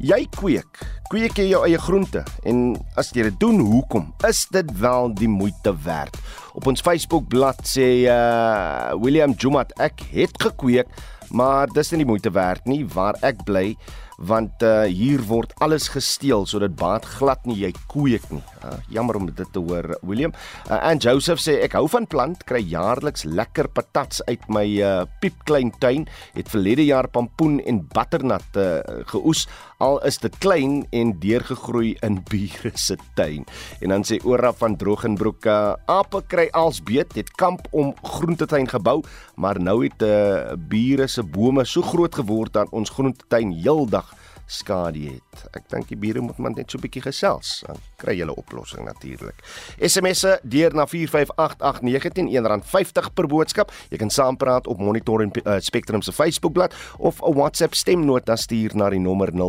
[0.00, 0.80] jy kweek.
[1.10, 4.10] Kweek jy jou eie groente en as jy dit doen, hoekom?
[4.28, 6.16] Is dit wel die moeite werd?
[6.54, 10.88] Op ons Facebook bladsy sê uh William Jumat ek het gekweek,
[11.30, 13.74] maar dis nie die moeite werd nie waar ek bly
[14.20, 18.42] want uh, hier word alles gesteel sodat baat glad nie jy kweek nie.
[18.60, 20.34] Uh, jammer om dit te hoor William.
[20.68, 24.92] Uh, en Joseph sê ek hou van plant, kry jaarliks lekker patats uit my uh,
[25.24, 26.04] piepklein tuin.
[26.36, 29.46] Het verlede jaar pampoen en butternut uh, geoes
[29.80, 33.46] al is dit klein en deurgegroei in bure se tuin.
[33.80, 38.68] En dan sê Ora van Drogenbroek, uh, ape kry als beet, het kamp om groentetuin
[38.68, 39.00] gebou,
[39.40, 44.09] maar nou het uh, bure se bome so groot geword dat ons groentetuin heeldag
[44.50, 45.44] skadu het.
[45.54, 47.62] Ek dink die bure moet maar net so 'n bietjie gesels.
[47.66, 49.34] Dan kry jy 'n oplossing natuurlik.
[49.78, 53.72] SMS'e deur na 45889 R1.50 per boodskap.
[53.90, 58.70] Jy kan saampraat op Monitor en uh, Spectrum se Facebookblad of 'n WhatsApp stemnota stuur
[58.76, 59.40] na die nommer 0765366961.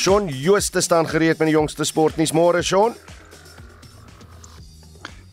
[0.00, 2.94] Shaun Jooste staan gereed met die jongste sportnuus môre Shaun.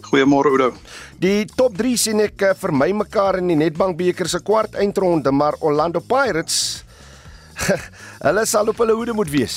[0.07, 0.73] Goeiemôre Oudo.
[1.17, 5.31] Die top 3 sien ek uh, vermy mekaar in die Nedbank beker se kwart eindronde,
[5.33, 6.83] maar Orlando Pirates
[8.27, 9.55] hulle sal op hulle hoede moet wees.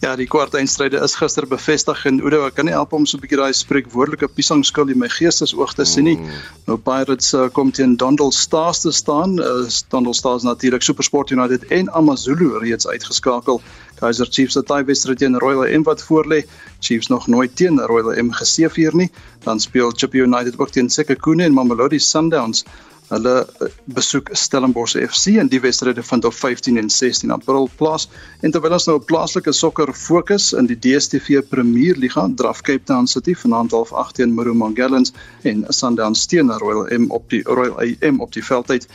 [0.00, 3.16] Ja, die kwart eindstryde is gister bevestig en Oudo, ek kan nie help om so
[3.16, 6.16] 'n bietjie daai spreekwoordelike piesangskil in my geestesoog te sien nie.
[6.16, 6.40] Mm.
[6.66, 9.38] Nou Pirates uh, kom teen Dondel Stars te staan.
[9.38, 13.60] Uh, Dondel Stars natuurlik SuperSport United en AmaZulu reeds uitgeskakel.
[14.00, 16.44] Kaizer Chiefs het daai wedstryd teen Royal M wat voorlê.
[16.80, 19.10] Chiefs nog nooit teen Royal M geseëvier nie.
[19.44, 22.64] Dan speel Chippa United ook teen Sekhukhune en Mamelodi Sundowns.
[23.10, 28.08] Hulle eh, besoek Stellenbosch FC en die wedstryde vind op 15 en 16 April plaas.
[28.40, 32.86] En terwyl ons nou op plaaslike sokker fokus in die DStv Premier Liga, draf Cape
[32.86, 37.42] Town City vanaand half 8 teen Maruma Gallants en Sundowns teen Royal M op die
[37.42, 38.86] Royal AM op die veldtyd.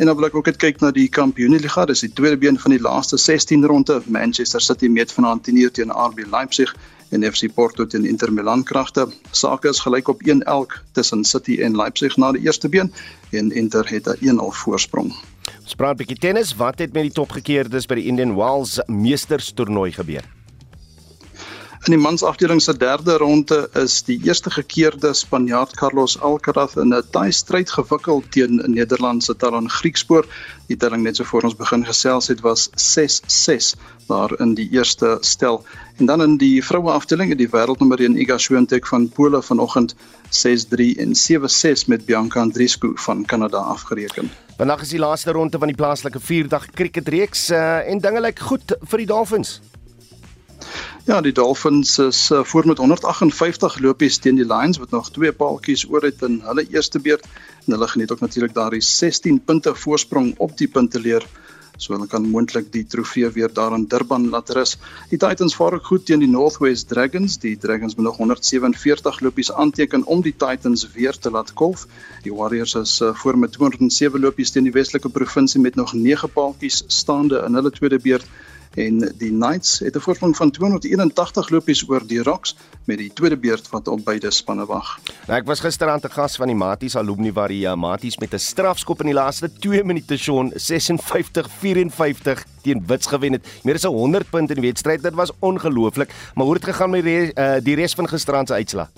[0.00, 2.72] En dan wil ek ook net kyk na die Kampioenliga, dis die tweede been van
[2.72, 3.98] die laaste 16 ronde.
[4.08, 6.72] Manchester City meet vanaand 10:00 teen RB Leipzig
[7.10, 9.08] en FC Porto teen Inter Milan kragte.
[9.30, 12.92] Sake is gelyk op 1 elk tussen City en Leipzig na die eerste been
[13.30, 15.14] en Inter het 'n 1-0 voorsprong.
[15.62, 16.56] Ons praat 'n bietjie tennis.
[16.56, 20.24] Wat het met die topgekeerdes by die Indian Wells Meesters toernooi gebeur?
[21.88, 27.06] In die mansafdeling se derde ronde is die eerste gekeerde Spanjaard Carlos Alcaraz in 'n
[27.10, 30.26] taai stryd gewikkel teen 'n Nederlandse Taran Griekspoor.
[30.68, 33.74] Die telling net so voor ons begin gesels het was 6-6
[34.10, 35.62] daar in die eerste stel.
[35.96, 39.94] En dan in die vroue afdeling het die wêreldnommer 1 Iga Swiatek van Pole vanoggend
[40.42, 44.30] 6-3 en 7-6 met Bianca Andreescu van Kanada afgereken.
[44.56, 48.76] Vandag is die laaste ronde van die plaaslike 4-dag cricketreeks uh, en dinge lyk goed
[48.92, 49.60] vir die Dolphins.
[51.08, 55.32] Ja, die Dolphins is uh, voor met 158 lopies teen die Lions wat nog twee
[55.32, 57.24] paaltjies oor het in hulle eerste beurt
[57.64, 61.24] en hulle geniet ook natuurlik daardie 16 punte voorsprong op die punteleer
[61.76, 64.76] so hulle kan moontlik die trofee weer daar in Durban laat rus.
[65.10, 67.38] Die Titans vaar ook goed teen die Northwest Dragons.
[67.38, 71.86] Die Dragons moet nog 147 lopies aanteken om die Titans weer te laat kolf.
[72.22, 76.30] Die Warriors is uh, voor met 207 lopies teen die Weselike provinsie met nog 9
[76.32, 78.26] paaltjies staande in hulle tweede beurt
[78.74, 83.36] en die Knights het 'n voorsprong van 281 lopies oor die Rocks met die tweede
[83.36, 84.98] beurt wat op beide spanne wag.
[85.26, 88.34] Nou ek was gisterand te gas van die Maties alumni waar die uh, Maties met
[88.34, 93.46] 'n strafskop in die laaste 2 minute son 56-54 teen Wits gewen het.
[93.62, 95.02] Meer as 100 punte in die wedstryd.
[95.02, 96.14] Dit was ongelooflik.
[96.34, 98.90] Maar hoe het gegaan met die, uh, die res van gisterand se uitslag?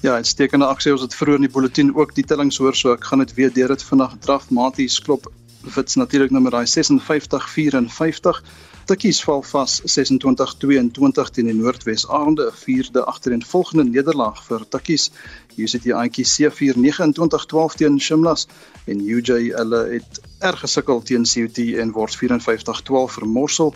[0.00, 0.92] Ja, uitstekende aksie.
[0.92, 3.52] Ons het vroeër in die bulletin ook die tellings hoor, so ek gaan dit weer
[3.52, 4.48] deur dit vandag draf.
[4.50, 5.28] Maties klop
[5.74, 8.42] wits natuurlik nommer daai 5654.
[8.86, 15.10] Tikkies val vas 2622 teen die Noordwes Aande, 'n vierde agtereenvolgende nederlaag vir Tikkies.
[15.54, 18.48] Hier sit die Aantjie C42912 teen Shimlas
[18.86, 23.74] en UJ hulle het erg gesukkel teen CUT en word 5412 vermorsel.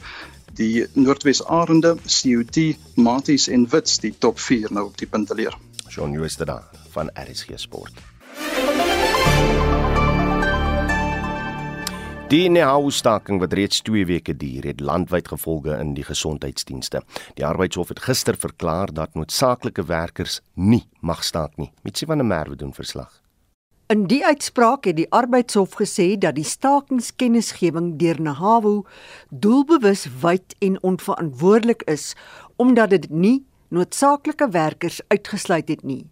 [0.55, 5.55] Die Noordwes Aande, CUT, Maties en Wits die top 4 nou op die punteleer.
[5.89, 8.16] Shaun Jooste van RSG Sport.
[12.27, 17.05] Die NHO-staking wat reeds 2 weke duur, het landwyd gevolge in die gesondheidsdienste.
[17.39, 21.71] Die arbeidshof het gister verklaar dat noodsaaklike werkers nie mag staak nie.
[21.87, 23.23] Mitsi van der Merwe doen verslag.
[23.87, 28.83] In die uitspraak het die arbeidshof gesê dat die stakingskennisgewing deur NHO
[29.31, 32.17] doelbewus wyd en onverantwoordelik is
[32.57, 36.03] omdat dit nie noodsaaklike werkers uitgesluit het nie.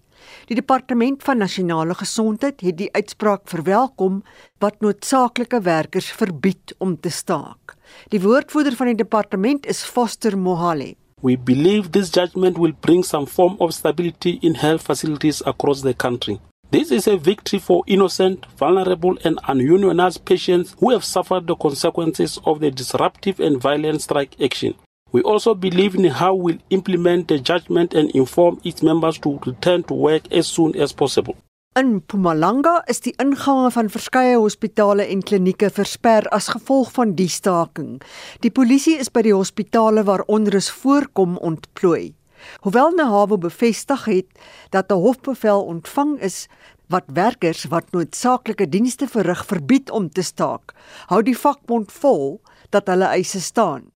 [0.49, 4.23] Die departement van nasionale gesondheid het die uitspraak verwelkom
[4.59, 7.77] wat noodsaaklike werkers verbied om te staak.
[8.09, 10.95] Die woordvoerder van die departement is Foster Mohale.
[11.23, 15.95] We believe this judgment will bring some form of stability in health facilities across the
[15.95, 16.41] country.
[16.71, 22.41] This is a victory for innocent, vulnerable, and ununionized patients who have suffered the consequences
[22.45, 24.75] of the disruptive and violent strike action.
[25.15, 29.85] We also believe in how we'll implement the judgment and inform its members to return
[29.85, 31.37] to work as soon as possible.
[31.79, 37.29] In Mpumalanga is die ingange van verskeie hospitale en klinieke versper as gevolg van die
[37.31, 38.03] staking.
[38.43, 42.11] Die polisie is by die hospitale waar onrus voorkom ontplooi.
[42.67, 46.49] Hoewel Nahabo bevestig het dat 'n hofbevel ontvang is
[46.91, 50.75] wat werkers wat noodsaaklike dienste verrig verbied om te staak,
[51.07, 53.94] hou die vakbond vol dat hulle eise staan.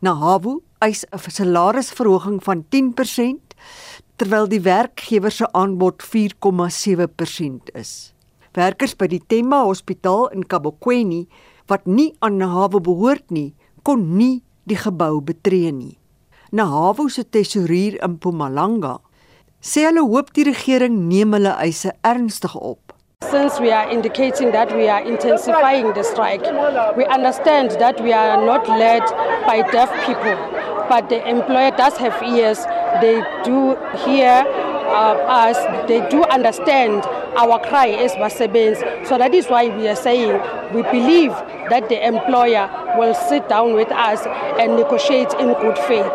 [0.00, 3.54] Nahawu eis 'n salarisverhoging van 10%
[4.16, 8.14] terwyl die werkgewer se aanbod 4,7% is.
[8.52, 11.26] Werkers by die Temba Hospitaal in Kabokweni
[11.66, 15.98] wat nie aan Nahabo behoort nie, kon nie die gebou betree nie.
[16.52, 19.00] Nahabo se tesourier in Mpumalanga
[19.64, 22.83] sê hulle hoop die regering neem hulle eise ernstig op.
[23.30, 26.42] Since we are indicating that we are intensifying the strike,
[26.96, 29.02] we understand that we are not led
[29.46, 30.36] by deaf people,
[30.88, 32.64] but the employer does have ears.
[33.00, 34.44] They do hear
[34.94, 35.56] uh, us,
[35.88, 37.02] they do understand
[37.36, 39.06] our cry as Basebens.
[39.06, 40.40] So that is why we are saying
[40.74, 41.32] we believe
[41.70, 44.24] that the employer will sit down with us
[44.60, 46.10] and negotiate in good faith.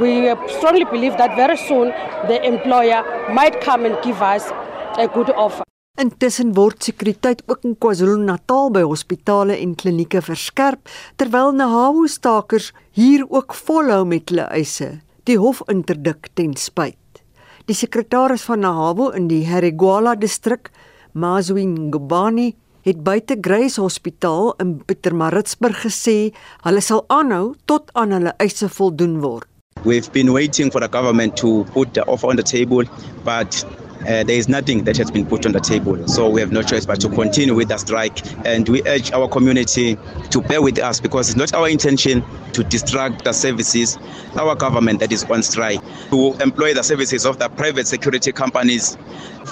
[0.00, 1.88] We strongly believe that very soon
[2.26, 4.50] the employer might come and give us
[4.98, 5.64] a good offer.
[5.94, 10.90] Intussen word sekuriteit ook in KwaZulu-Natal by hospitale en klinieke verskerp
[11.22, 14.88] terwyl Nahawu-stakers hier ook volhou met hulle eise.
[15.22, 17.22] Die hof interdik ten spyt.
[17.70, 20.72] Die sekretaris van Nahawu in die Herigwala distrik,
[21.14, 26.18] Mazwin Ngubani, het buite Grace Hospitaal in Pietermaritzburg gesê
[26.66, 29.46] hulle sal aanhou tot aan hulle eise voldoen word.
[29.86, 32.82] We've been waiting for the government to put the offer on the table,
[33.22, 33.62] but
[34.00, 36.06] uh, there is nothing that has been put on the table.
[36.08, 38.22] So we have no choice but to continue with the strike.
[38.46, 39.96] And we urge our community
[40.30, 43.96] to bear with us because it's not our intention to distract the services,
[44.36, 45.80] our government that is on strike,
[46.10, 48.94] to employ the services of the private security companies,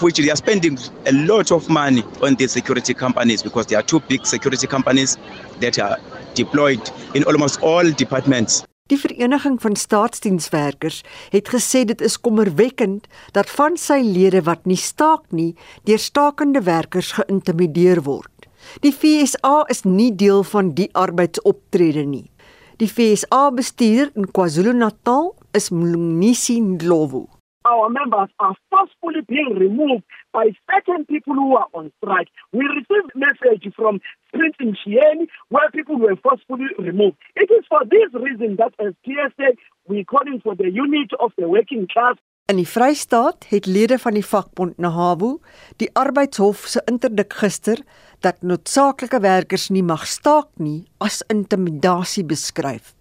[0.00, 3.82] which they are spending a lot of money on these security companies because there are
[3.82, 5.16] two big security companies
[5.60, 5.98] that are
[6.34, 8.66] deployed in almost all departments.
[8.92, 10.98] Die vereniging van staatsdienswerkers
[11.32, 15.54] het gesê dit is kommerwekkend dat van sy lede wat nie staak nie,
[15.88, 18.48] deur stakende werkers geïntimideer word.
[18.84, 22.28] Die FSA is nie deel van die arbeidsoptrede nie.
[22.76, 27.24] Die FSA bestuur in KwaZulu-Natal is Mlungisi Ndlovu.
[27.64, 32.28] Our members are forcefully being removed by certain people who are on strike.
[32.52, 34.00] We received message from
[34.32, 37.16] Prince Mshieni where people were forcefully removed.
[37.36, 39.54] It is for this reason that as PSA
[39.86, 42.16] we calling for the unit of the working class
[42.50, 45.36] In die Vrystaat het lede van die vakbond Nahawu
[45.78, 47.78] die arbeidshof se interdik gister
[48.20, 52.92] dat noodsaaklike werkers nie mag staak nie as intimidasie beskryf.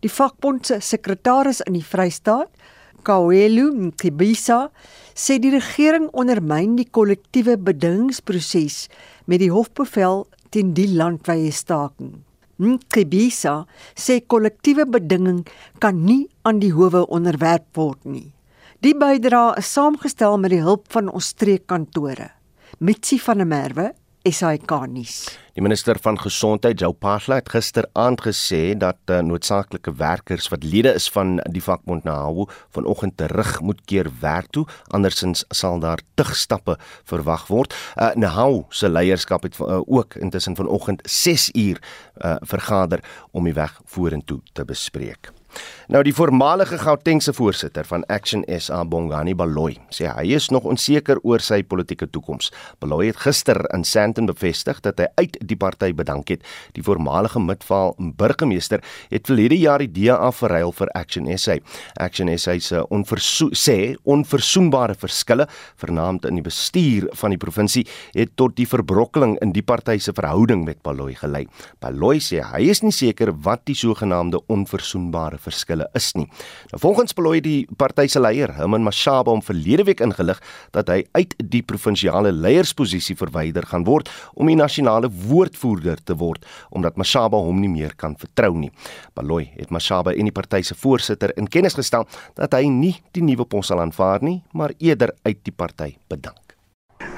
[0.00, 2.48] Die vakbond se sekretaris in die Vrystaat,
[3.06, 4.72] Kawelu Mkibisa,
[5.14, 8.88] sê die regering ondermyn die kollektiewe bedingingsproses
[9.30, 12.16] met die hofbevel teen die landwyse staking.
[12.58, 13.60] Mkibisa
[13.94, 15.44] sê kollektiewe bedinging
[15.78, 18.32] kan nie aan die howe onderwerp word nie.
[18.82, 22.32] Die bydra is saamgestel met die hulp van ons streekkantore.
[22.82, 23.86] Mitsi van der Merwe,
[24.26, 25.16] SAK nuus.
[25.54, 30.92] Die minister van gesondheid, Jou Pasla, het gisteraand gesê dat uh, noodsaaklike werkers wat lede
[30.98, 36.34] is van die vakbond NAHU vanoggend terug moet keer werk toe, andersins sal daar tig
[36.36, 36.76] stappe
[37.08, 37.76] verwag word.
[37.94, 43.54] Uh, NAHU se leierskap het uh, ook intussen vanoggend 6 uur uh, vergader om die
[43.54, 45.30] weg vorentoe te bespreek.
[45.86, 51.20] Nou die voormalige Gautengse voorsitter van Action SA Bongani Baloyi sê hy is nog onseker
[51.22, 52.48] oor sy politieke toekoms.
[52.82, 56.42] Baloyi het gister in Sandton bevestig dat hy uit die party bedank het.
[56.74, 61.54] Die voormalige Midvaal burgemeester het verlede jaar die DA verruil vir Action SA.
[62.02, 65.46] Action SA se onverso sê onverzoenbare verskille
[65.78, 67.84] vernaamd in die bestuur van die provinsie
[68.16, 71.46] het tot die verbrokkeling in die party se verhouding met Baloyi gelei.
[71.78, 76.26] Baloyi sê hy is nie seker wat die sogenaamde onverzoenbare verskille is nie.
[76.72, 80.40] Nou volgens belooi die party se leier, Herman Mashaba, om verlede week ingelig
[80.76, 86.46] dat hy uit die provinsiale leiersposisie verwyder gaan word om die nasionale woordvoerder te word
[86.70, 88.72] omdat Mashaba hom nie meer kan vertrou nie.
[89.14, 93.24] Belooi het Mashaba en die party se voorsitter in kennis gestel dat hy nie die
[93.24, 96.56] nuwe pos sal aanvaar nie, maar eerder uit die party bedank.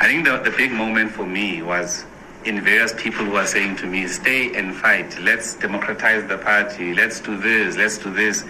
[0.01, 2.05] I think the, the big moment for me was
[2.49, 6.95] in various people who are saying to me, stay and fight, let's democratize the party,
[6.95, 8.43] let's do this, let's do this.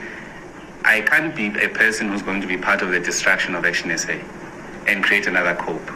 [0.84, 3.96] I can't be a person who's going to be part of the distraction of Action
[3.98, 4.12] SA
[4.87, 5.90] and create another cope.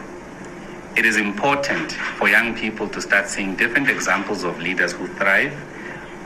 [0.97, 5.53] It is important for young people to start seeing different examples of leaders who thrive,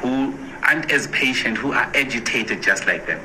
[0.01, 3.21] who aren't as patient, who are agitated just like them.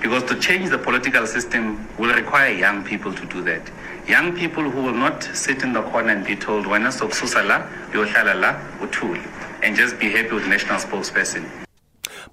[0.00, 3.68] Because to change the political system will require young people to do that.
[4.10, 7.58] Young people who will not sit in the corner and be told, wena sokususa la,
[7.92, 9.22] uyohlala la, uthule,
[9.62, 11.44] and just be happy with national spokesperson.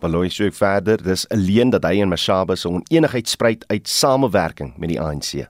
[0.02, 4.90] Baloyi sê verder dis alleen dat hy en Mashaba se onenigheid spruit uit samewerking met
[4.90, 5.46] die ANC.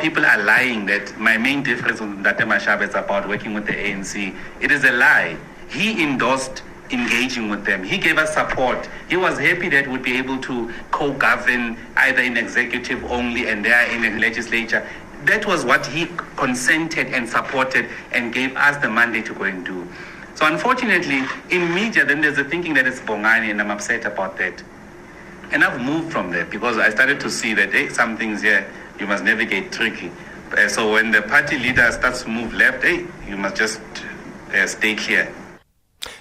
[0.00, 3.76] People are lying that my main difference with Ndate Mashaba is about working with the
[3.76, 4.32] ANC.
[4.62, 5.36] It is a lie.
[5.68, 7.84] He endorsed engaging with them.
[7.84, 8.88] He gave us support.
[9.10, 13.86] He was happy that we'd be able to co-govern either in executive only and there
[13.92, 14.86] in the legislature.
[15.24, 16.06] That was what he
[16.36, 19.86] consented and supported and gave us the mandate to go and do.
[20.34, 24.38] So unfortunately, in media, then there's a thinking that it's Bongani and I'm upset about
[24.38, 24.62] that.
[25.52, 28.66] And I've moved from there because I started to see that hey, some things here
[28.98, 30.10] you must navigate tricky.
[30.56, 33.80] Uh, so when the party leader starts to move left, hey, you must just
[34.54, 35.32] uh, stay clear.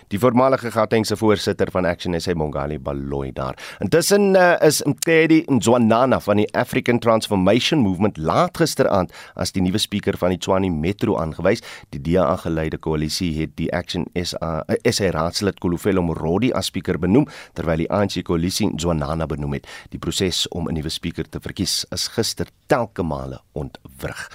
[0.09, 3.53] Die voormalige Gautengse voorsitter van Action SA Mongali Baloyi daar.
[3.79, 9.77] Intussen uh, is Mtedi Mzwanana van die African Transformation Movement laat gisteraand as die nuwe
[9.77, 11.61] spreker van die Tshwane Metro aangewys.
[11.93, 16.97] Die DA geleide koalisie het die Action SA uh, SA raadslid Kolofelo Morodi as spreker
[16.97, 19.69] benoem terwyl die ANC koalisie Mzwanana benoem het.
[19.93, 24.25] Die proses om 'n nuwe spreker te verkies is gister telke male ontwrig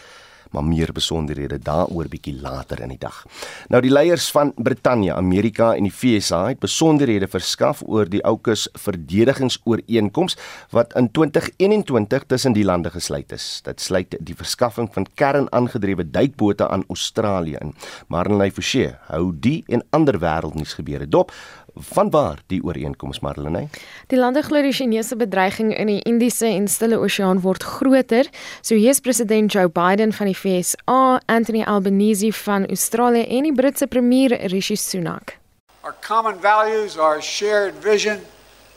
[0.55, 3.25] maar meer besonderhede daaroor bietjie later in die dag.
[3.73, 8.69] Nou die leiers van Brittanje, Amerika en die VSA het besonderhede verskaf oor die AUKUS
[8.87, 10.39] verdedigingsooreenkoms
[10.75, 13.61] wat in 2021 tussen die lande gesluit is.
[13.67, 17.75] Dit sluit die verskaffing van kernaangedrewe duikbote aan Australië in.
[18.09, 21.33] Marlene Forsie hou die en ander wêreldnuus gebeure dop
[21.75, 23.69] Vanwaar die ooreenkoms Marlene?
[24.07, 28.29] Die lande glo die Chinese bedreiging in die Indiese en Stille Oseaan word groter.
[28.63, 33.53] So hier is president Joe Biden van die FSA, Anthony Albanese van Australië en die
[33.53, 35.39] Britse premier Rishi Sunak.
[35.83, 38.21] Our common values, our shared vision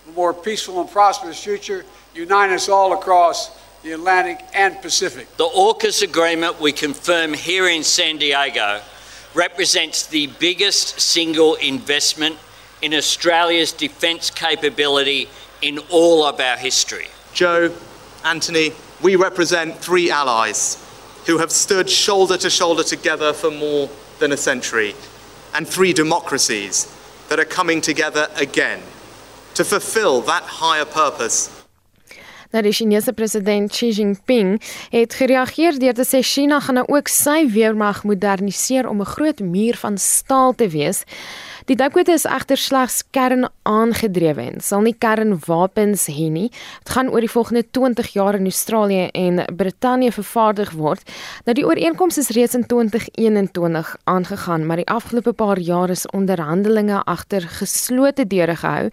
[0.03, 1.85] for a more peaceful and prosperous future
[2.15, 3.51] unite us all across
[3.83, 5.27] the Atlantic and Pacific.
[5.37, 8.81] The AUKUS agreement we confirm here in San Diego
[9.35, 12.37] represents the biggest single investment
[12.81, 15.29] in Australia's defence capability
[15.61, 17.07] in all of our history.
[17.33, 17.73] Joe,
[18.23, 18.71] Anthony,
[19.01, 20.77] we represent three allies
[21.25, 24.95] who have stood shoulder to shoulder together for more than a century,
[25.53, 26.87] and three democracies
[27.29, 28.81] that are coming together again
[29.53, 31.57] to fulfill that higher purpose
[32.55, 34.61] Nou die Chinese president Xi Jinping
[34.93, 39.39] het gereageer deur te sê China gaan nou ook sy weermag moderniseer om 'n groot
[39.39, 41.03] muur van staal te wees.
[41.67, 46.45] Die duikboot is egter slegs kernaangedrewe en sal nie kernwapens hê nie.
[46.85, 51.03] Dit gaan oor die volgende 20 jaar in Australië en Brittanje vervaardig word.
[51.43, 57.03] Nou die ooreenkoms is reeds in 2021 aangegaan, maar die afgelope paar jaar is onderhandelinge
[57.03, 58.87] agter geslote deure gehou.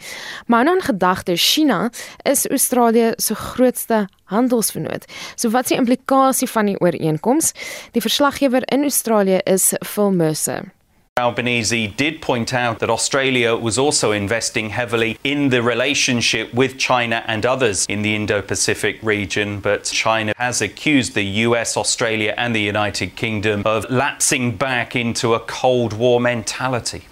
[0.50, 1.92] Maar nou in gedagte, China
[2.26, 5.06] is Australië se grootste handelsvernoot.
[5.36, 7.54] So wat is die implikasie van die ooreenkoms?
[7.94, 10.74] Die verslaggewer in Australië is Phil Mercer.
[11.16, 17.22] Albanese did point out that Australia was also investing heavily in the relationship with China
[17.28, 22.52] and others in the Indo Pacific region, but China has accused the US, Australia, and
[22.52, 27.04] the United Kingdom of lapsing back into a Cold War mentality.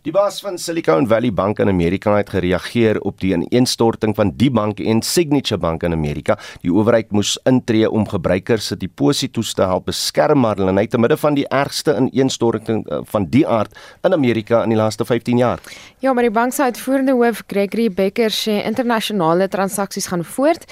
[0.00, 4.48] Die baas van Silicon Valley Bank in Amerika het gereageer op die ineenstorting van die
[4.50, 6.38] bank en Signature Bank in Amerika.
[6.62, 10.98] Die owerheid moes intree om gebruikers se deposito's te help beskerm, maar hulle het te
[10.98, 15.36] midde van die ergste ineenstorting eh, van die aard in Amerika in die laaste 15
[15.36, 15.60] jaar.
[16.00, 20.64] Ja, maar die bank se uitvoerende hoof Gregory Becker sê internasionale transaksies gaan voort.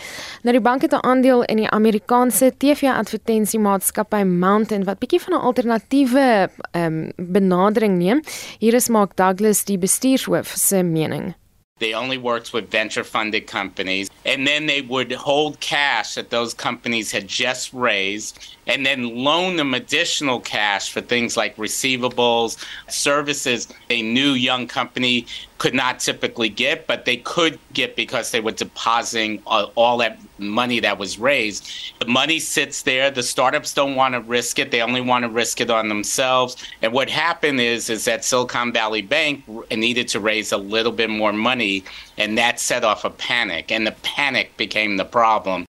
[0.43, 5.45] Nou die bank het 'n aandeel in die Amerikaanse TV-advertensiemaatskappy Mountain wat bietjie van 'n
[5.45, 8.23] alternatiewe ehm um, benadering neem.
[8.59, 11.35] Hier is Mark Douglas die bestuurshoof se mening.
[11.81, 14.09] They only worked with venture funded companies.
[14.25, 18.39] And then they would hold cash that those companies had just raised
[18.69, 25.27] and then loan them additional cash for things like receivables, services a new young company
[25.59, 30.19] could not typically get, but they could get because they were depositing uh, all that
[30.39, 31.69] money that was raised.
[31.99, 33.11] The money sits there.
[33.11, 34.71] The startups don't want to risk it.
[34.71, 36.57] They only want to risk it on themselves.
[36.81, 41.11] And what happened is, is that Silicon Valley Bank needed to raise a little bit
[41.11, 41.85] more money,
[42.17, 43.73] and that set off a panic.
[43.73, 45.67] And the panic became the problem.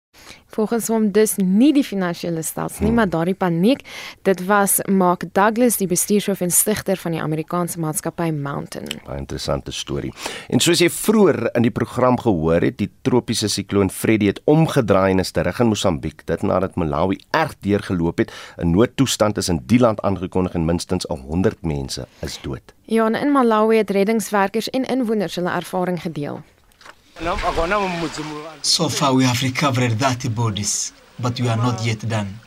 [0.53, 3.81] Volgens hom dis nie die finansiële stelsel nie, maar daardie paniek.
[4.29, 8.85] Dit was Mark Douglas, die bestuurshoof en stigter van die Amerikaanse maatskappy Mountain.
[9.09, 10.13] 'n Interessante storie.
[10.49, 15.11] En soos jy vroeër in die program gehoor het, die tropiese sikloon Freddy het omgedraai
[15.13, 16.27] en is terug in Mosambiek.
[16.27, 18.33] Dit nadat Malawi erg deurgeloop het.
[18.59, 22.75] 'n Noodtoestand is in die land aangekondig en minstens 100 mense is dood.
[22.83, 26.43] Ja, in Malawi het reddingswerkers en inwoners hulle ervaring gedeel.
[28.62, 32.41] So far, we have recovered 30 bodies, but we are not yet done.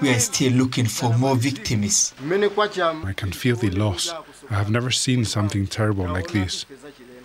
[0.00, 2.14] We are still looking for more victims.
[2.22, 4.14] I can feel the loss.
[4.50, 6.64] I have never seen something terrible like this.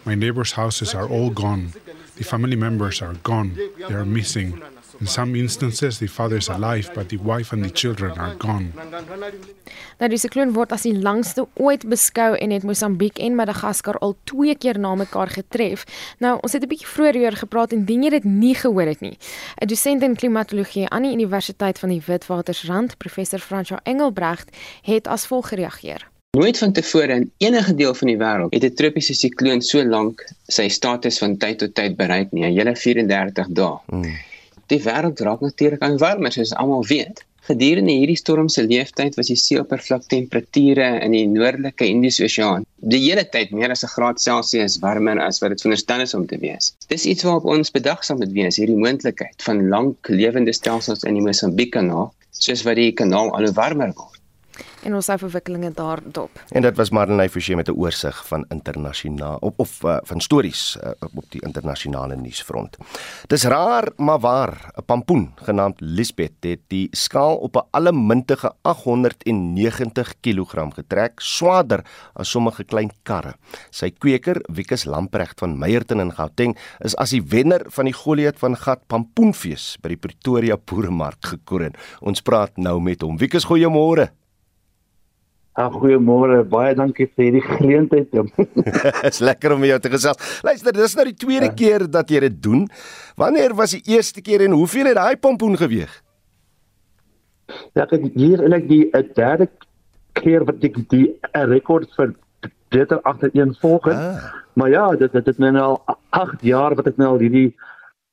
[0.03, 1.73] My neighbors' houses are all gone.
[2.15, 3.55] The family members are gone.
[3.77, 4.61] They are missing.
[4.99, 8.71] In some instances, the father is alive, but the wife and the children are gone.
[9.99, 14.17] Nou die sikloon word as die langste ooit beskou en het Mosambiek en Madagaskar al
[14.27, 15.85] twee keer na mekaar getref.
[16.19, 18.99] Nou, ons het 'n bietjie vroeër hieroor gepraat en dien jy dit nie gehoor het
[18.99, 19.17] nie.
[19.61, 25.25] 'n Dosent in klimatologie aan die Universiteit van die Witwatersrand, professor Fransjo Engelbrecht, het as
[25.25, 26.07] volg gereageer.
[26.37, 30.27] Nooit van tevore in enige deel van die wêreld het 'n tropiese sikloon so lank
[30.47, 33.77] sy status van tyd tot tyd bereik nie, 'n hele 34 dae.
[33.85, 34.27] Hmm.
[34.69, 37.23] Die wêreld raak natuurlik aan warmer, soos almal weet.
[37.49, 43.23] Gedurende hierdie storm se leeftyd was die seeoppervlaktemperature in die noordelike Indiese Oseaan die hele
[43.33, 46.75] tyd meer as 'n graad Celsius warmer as wat dit veronderstel is om te wees.
[46.93, 51.25] Dis iets waarop ons bedagsaam moet wees, hierdie moontlikheid van lank lewende stelsels in die
[51.25, 54.18] Mosambiek-kanaal, soos wat die kanaal al hoe warmer word
[54.83, 56.39] en ons hou verwikkelinge daarop.
[56.55, 60.77] En dit was Marlenae Forsie met 'n oorsig van internasionaal of of uh, van stories
[60.83, 62.77] uh, op die internasionale nuusfront.
[63.27, 70.13] Dis raar maar waar, 'n pampoen genaamd Lisbeth het die skaal op 'n allemintige 890
[70.21, 73.33] kg getrek, swaarder as sommige klein karre.
[73.69, 78.39] Sy kweker, Wikus Lamprecht van Meyerton in Gauteng, is as die wenner van die Goliath
[78.39, 81.75] van Gat Pampoenfees by die Pretoria Boeremark gekroon.
[82.01, 83.17] Ons praat nou met hom.
[83.17, 84.09] Wikus, goeiemôre.
[85.59, 88.13] Ah, goeiemôre, baie dankie vir hierdie geleentheid.
[88.13, 88.67] Dit
[89.09, 90.19] is lekker om jou te gesels.
[90.47, 91.55] Luister, dis nou die tweede ja.
[91.61, 92.61] keer dat jy dit doen.
[93.19, 95.91] Wanneer was die eerste keer en hoeveel het daai pompoen geweg?
[97.75, 99.49] Ja, ek hier en ek die uh, derde
[100.15, 102.15] keer wat ek die uh, rekord vir
[102.71, 103.91] dit agter een volg.
[103.91, 104.31] Ah.
[104.55, 105.77] Maar ja, dit dit het nou al
[106.15, 107.49] 8 jaar wat ek nou al hierdie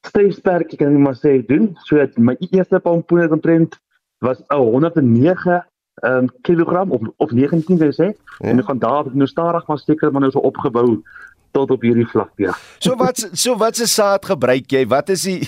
[0.09, 1.71] streepsperk kan ek maar sê doen.
[1.87, 3.79] So my eerste pompoen het omtrent
[4.25, 5.63] was 109 ehm
[6.03, 8.49] um, kilogram of of 19 wou sê ja.
[8.51, 11.03] en van daar het nou stadig maar seker maar nou so opgebou
[11.51, 12.53] tot op hierdie vlak ja.
[12.79, 14.85] So wat so wat se saad gebruik jy?
[14.87, 15.41] Wat is die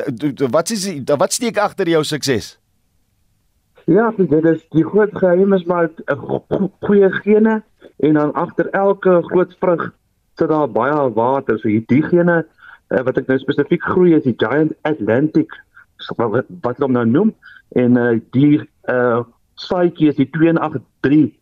[0.56, 2.56] wat is die wat steek agter jou sukses?
[3.90, 7.62] Ja, dit is die groot geheim is maar 'n goeie gene
[7.96, 9.92] en dan agter elke groot vrug
[10.36, 11.58] sit daar baie water.
[11.58, 12.46] So hierdie gene
[12.88, 15.52] uh, wat ek nou spesifiek groei is die Giant Atlantic
[16.16, 17.34] wat wat hom nou noem
[17.76, 19.20] en uh, die uh,
[19.66, 21.36] saaitjie is die 283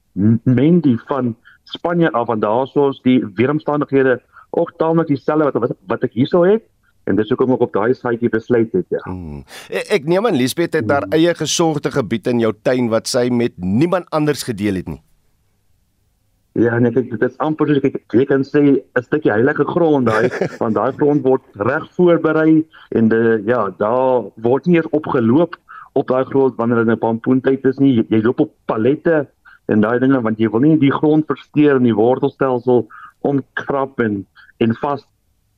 [0.45, 1.37] Mendy van
[1.69, 4.19] Spanje af en daarsoos die weeromstandighede
[4.57, 6.65] ook taamlik dieselfde wat, wat wat ek hierso het
[7.09, 9.03] en dis hoekom ek op daai saaitjie besluit het ja.
[9.05, 9.45] Hmm.
[9.69, 11.17] Ek, ek neem aan Liesbeth het daar hmm.
[11.17, 15.03] eie gesorgde gebied in jou tuin wat sy met niemand anders gedeel het nie.
[16.59, 20.09] Ja, net ek dit is amper soos ek ek kan sê 'n stukkie heilige grond
[20.09, 20.27] daai
[20.63, 22.65] want daai grond word reg voorberei
[22.99, 25.55] en de, ja, daar word nie eens opgeloop
[25.99, 27.95] op daai grond wanneer dit 'n pampoentyd is nie.
[27.99, 29.27] Jy, jy loop op pallette
[29.67, 32.87] en daai dinge want jy wil nie die grond versteur en die wortelstelsel
[33.21, 34.25] omkrap en
[34.59, 35.05] en vas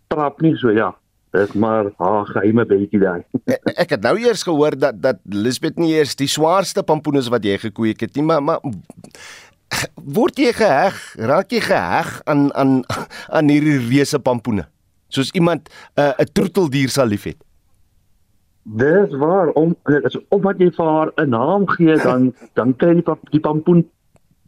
[0.08, 0.94] trap nie so ja.
[1.30, 3.22] Dis maar haar geheime bietjie daai.
[3.54, 7.44] ek, ek het nou eers gehoor dat dat Lisbeth nie eers die swaarste pampoene wat
[7.46, 8.60] jy gekweek het nie, maar maar
[10.18, 10.98] word jy geheg?
[11.30, 12.80] Raak jy geheg aan aan
[13.36, 14.66] aan hierdie reuse pampoene?
[15.10, 17.38] Soos iemand 'n uh, 'n troeteldier sal liefhet.
[18.76, 22.94] Dis waar om as op wat jy vir haar 'n naam gee dan dan kry
[22.94, 23.84] die die pampoen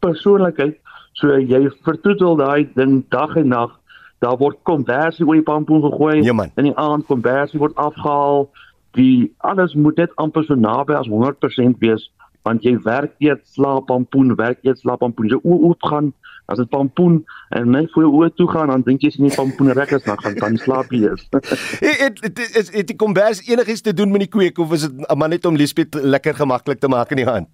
[0.01, 0.79] persoonlikheid.
[1.13, 3.79] So jy vertroetel daai ding dag en nag.
[4.19, 8.51] Daar word konversie oor die pampoen gegooi ja, in die aand konversie word afgehaal.
[8.95, 12.11] Die alles moet net amper so naby as 100% wees
[12.43, 16.13] want jy werk eet slaap pampoen werk eet slaap pampoen jy oop gaan
[16.53, 17.23] as dit pampoen
[17.57, 20.21] en net voor oë toe gaan dan dink jy sien die pampoen reg is dan
[20.21, 21.27] gaan dan slaap jy is.
[22.05, 25.17] het het is het die kombers enigiets te doen met die kweek of is dit
[25.17, 27.49] maar net om Liesbeth lekker gemaklik te maak in die hand?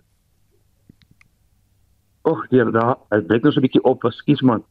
[2.28, 4.64] Och, hier daar, ek weet nou so 'n bietjie op, ekskuus man.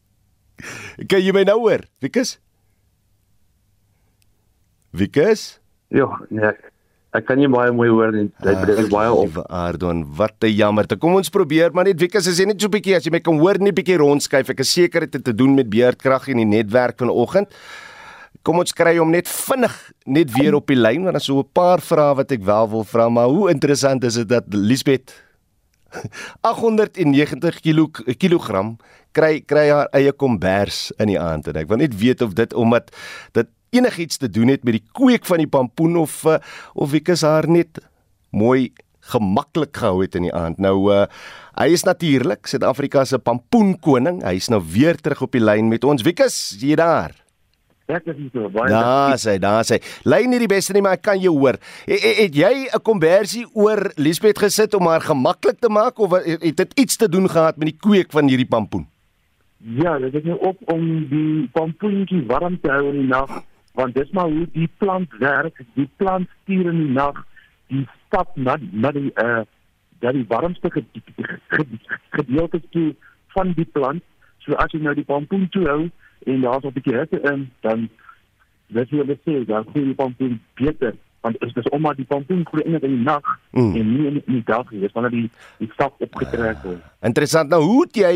[1.09, 1.85] Kan jy my nou hoor?
[2.01, 2.37] Wikus?
[4.91, 5.59] Wikus?
[5.89, 6.53] Ja, nee.
[7.15, 8.27] Ek kan nie baie mooi hoor nie.
[8.43, 9.37] Dit breek baie op.
[9.47, 10.85] Ardon, wat 'n jammer.
[10.99, 13.19] Kom ons probeer, maar net Wieke, as jy net so 'n bietjie as jy my
[13.19, 14.49] kan hoor, net 'n bietjie rondskuif.
[14.49, 17.47] Ek is seker dit het te doen met beerdkrag en die netwerk vanoggend.
[18.43, 21.39] Kom ons kry hom net vinnig net weer op die lyn want daar is so
[21.39, 25.13] 'n paar vrae wat ek wel wil vra, maar hoe interessant is dit dat Lisbeth
[26.41, 28.77] 890 kg kilogram
[29.11, 32.53] kry kry haar eie kombers in die aand en ek wil net weet of dit
[32.53, 32.91] omdat
[33.37, 36.39] dit enigiets te doen het met die kweek van die pampoen of uh,
[36.73, 37.81] of ek is haar net
[38.29, 38.71] mooi
[39.11, 40.59] gemaklik gehou het in die aand.
[40.61, 41.05] Nou uh,
[41.59, 44.21] hy is natuurlik Suid-Afrika se pampoenkoning.
[44.25, 46.03] Hy is nou weer terug op die lyn met ons.
[46.05, 47.15] Wikus, jy daar?
[47.87, 48.67] Ek is nie so baie.
[48.67, 49.79] Daar sê, daar sê.
[50.03, 51.55] Lyn nie die beste nie, maar ek kan jou hoor.
[51.87, 56.57] Het, het jy 'n konversie oor Liesbeth gesit om haar gemaklik te maak of het
[56.57, 58.87] dit iets te doen gehad met die kweek van hierdie pampoen?
[59.57, 63.31] Ja, dit is nou op om die pampoentjie warm te hou in die nag
[63.77, 65.61] want dis maar hoe die plant werk.
[65.73, 67.21] Die plant stuur in die nag
[67.67, 69.43] die stap na na die uh
[69.99, 70.69] dat die warmste
[72.09, 72.95] gedeelte toe
[73.33, 74.03] van die plant.
[74.45, 75.81] So as jy nou die pompoen toe hou
[76.25, 77.89] en daar's 'n bietjie hitte in, dan
[78.67, 80.93] weet jy wat sê, dan sien die pompoen beter
[81.27, 83.75] want dit is omdat die pompoen groei in die nag mm.
[83.75, 84.81] en nie in die dag nie.
[84.83, 86.81] Dis wanneer die die stap opgetrek word.
[86.81, 87.51] Uh, interessant.
[87.51, 88.13] Nou hoe het jy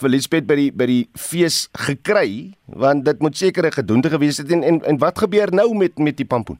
[0.00, 2.52] vir Lisbeth by die by die fees gekry?
[2.66, 5.98] Want dit moet seker 'n gedoente gewees het en, en en wat gebeur nou met
[5.98, 6.58] met die pompoen?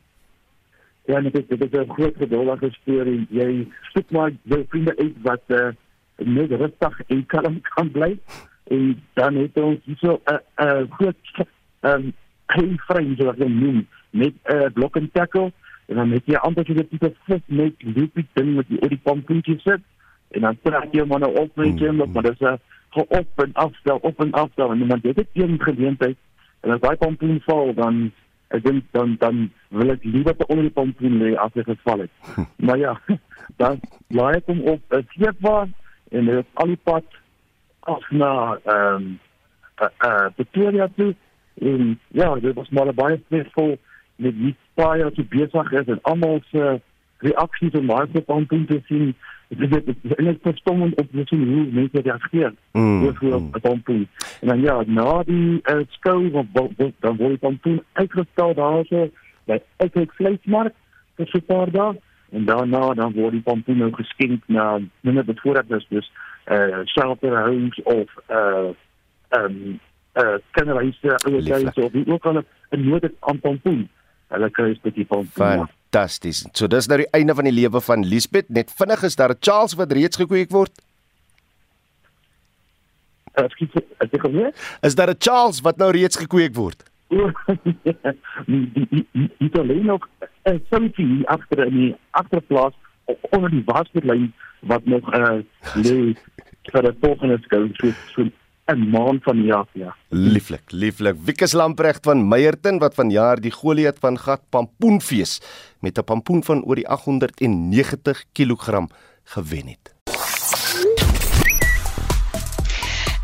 [1.06, 3.26] Ja, net dit is 'n groot geduldige storie.
[3.30, 5.70] Jy soek maar jou vriende uit wat uh,
[6.16, 8.18] net rustig en kalm kan bly
[8.64, 11.16] en dan het ons hierso 'n 'n groot
[11.80, 12.12] ehm um,
[12.46, 13.86] hey vriende wat jy noem
[14.16, 15.52] met 'n uh, blok en tackle.
[15.86, 18.88] En dan het jy amper so 'n tipe vis met loopie ding wat jy oor
[18.88, 19.82] die pompoentjie sit.
[20.28, 22.58] En dan trek jy hom nou op met jy maar dis 'n
[23.08, 24.70] op en afstel op en afstel.
[24.70, 26.16] En dan dit het een geleentheid.
[26.60, 28.12] En as daai pompoen val dan
[28.48, 31.98] ek dink dan dan wil ek liewer te onder die pompoen lê as hy geval
[31.98, 32.10] het.
[32.56, 33.00] maar ja,
[33.62, 35.68] dan laai ek hom op 'n sleepwa
[36.10, 37.04] en dit is al die pad
[37.80, 39.18] af na ehm um,
[39.82, 41.14] uh, uh, Pretoria toe.
[41.54, 43.78] En ja, dit was maar baie stressvol
[44.16, 46.80] met die paai wat besig is en almal se
[47.18, 49.14] reaksies en maar se pompoen te sien.
[49.48, 53.60] Dit is dit is verstommend op sien hoe mense reageer Mm, oor hoe op 'n
[53.60, 54.08] pompoen.
[54.40, 56.48] En dan ja, na die uh, skou van
[57.00, 59.08] dan word die pompoen uitgestel daarso
[59.44, 60.74] by elke vleismark
[61.16, 61.94] vir so 'n paar dae.
[62.30, 66.12] En daarna dan word die pompoen nou geskenk na minder bevoorraad is dus
[66.46, 68.70] uh shelter homes of uh
[69.30, 69.80] um
[70.14, 73.88] uh kinderhuise ouerhuise of wie ook al 'n nood aan pompoen.
[74.34, 75.68] Hulle kry 'n bietjie pompoen.
[75.90, 76.46] Fantasties.
[76.52, 78.48] So dis nou die einde van die lewe van Lisbeth.
[78.48, 80.72] Net vinnig is daar Charles wat reeds gekweek word.
[83.34, 84.52] Ekskuus, ek het gehoor.
[84.82, 86.82] Is daar 'n Charles wat nou reeds gekweek word?
[88.46, 90.08] die alleen nog
[90.44, 92.74] 'n something agter in die agterplaas
[93.30, 95.38] onder die wasmiddellyn wat nog uh,
[95.74, 96.16] lê
[96.72, 98.28] vir 'n volgende skou so so
[98.66, 99.96] 'n maand van jaar ja.
[100.08, 101.16] Lieflik, lieflik.
[101.24, 105.40] Wikus Lamprecht van Meyerton wat vanjaar die Goliat van Gat Pampoenfees
[105.80, 108.86] met 'n pampoen van oor die 890 kg
[109.24, 109.95] gewen het.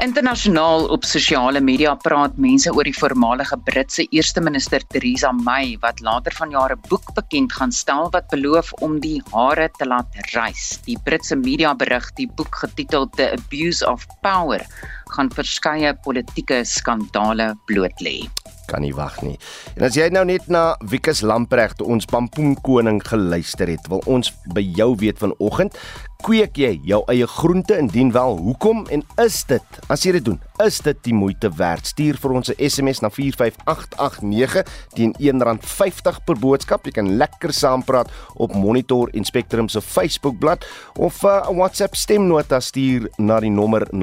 [0.02, 6.02] Internasionaal op sosiale media praat mense oor die voormalige Britse eerste minister Theresa May wat
[6.02, 10.80] later vanjaar 'n boek bekend gaan stel wat beloof om die hare te laat rys.
[10.86, 14.66] Die Britse media berig die boek getiteld The Abuse of Power
[15.14, 18.26] gaan verskeie politieke skandale bloot lê.
[18.66, 19.38] Kan nie wag nie.
[19.76, 24.62] En as jy nou net na Wikus Lamprecht, ons pampoenkoning geluister het, wil ons by
[24.78, 25.78] jou weet vanoggend,
[26.22, 27.74] kweek jy jou eie groente.
[27.78, 31.86] Indien wel hoekom en is dit as jy dit doen is dit die moeite werd?
[31.90, 34.64] Stuur vir ons 'n SMS na 45889
[34.94, 36.84] teen R1.50 per boodskap.
[36.84, 40.66] Jy kan lekker saampraat op Monitor en Spectrum se Facebookblad
[40.96, 43.96] of 'n uh, WhatsApp stemnota stuur na die nommer 0765366961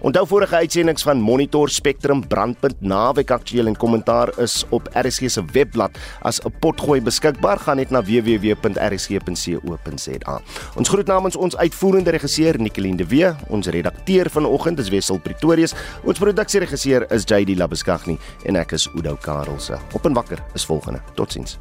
[0.00, 5.44] onthou vorige uitsendings van Monitor Spectrum brandpunt naweek aktueel en kommentaar is op RSG se
[5.52, 5.98] webblad.
[6.22, 8.02] As 'n potgooi beskikbaar gaan net na
[8.76, 10.40] www.rsg.co.za
[10.76, 15.74] ons groet namens ons uitvoerende regisseur Nicoline de Wee, ons redakteur vanoggend is Wessel Pretorius,
[16.04, 19.78] ons produksieregisseur is JD Labuskaghni en ek is Udo Karelse.
[19.94, 21.02] Op en wakker is volgende.
[21.14, 21.58] Totsiens.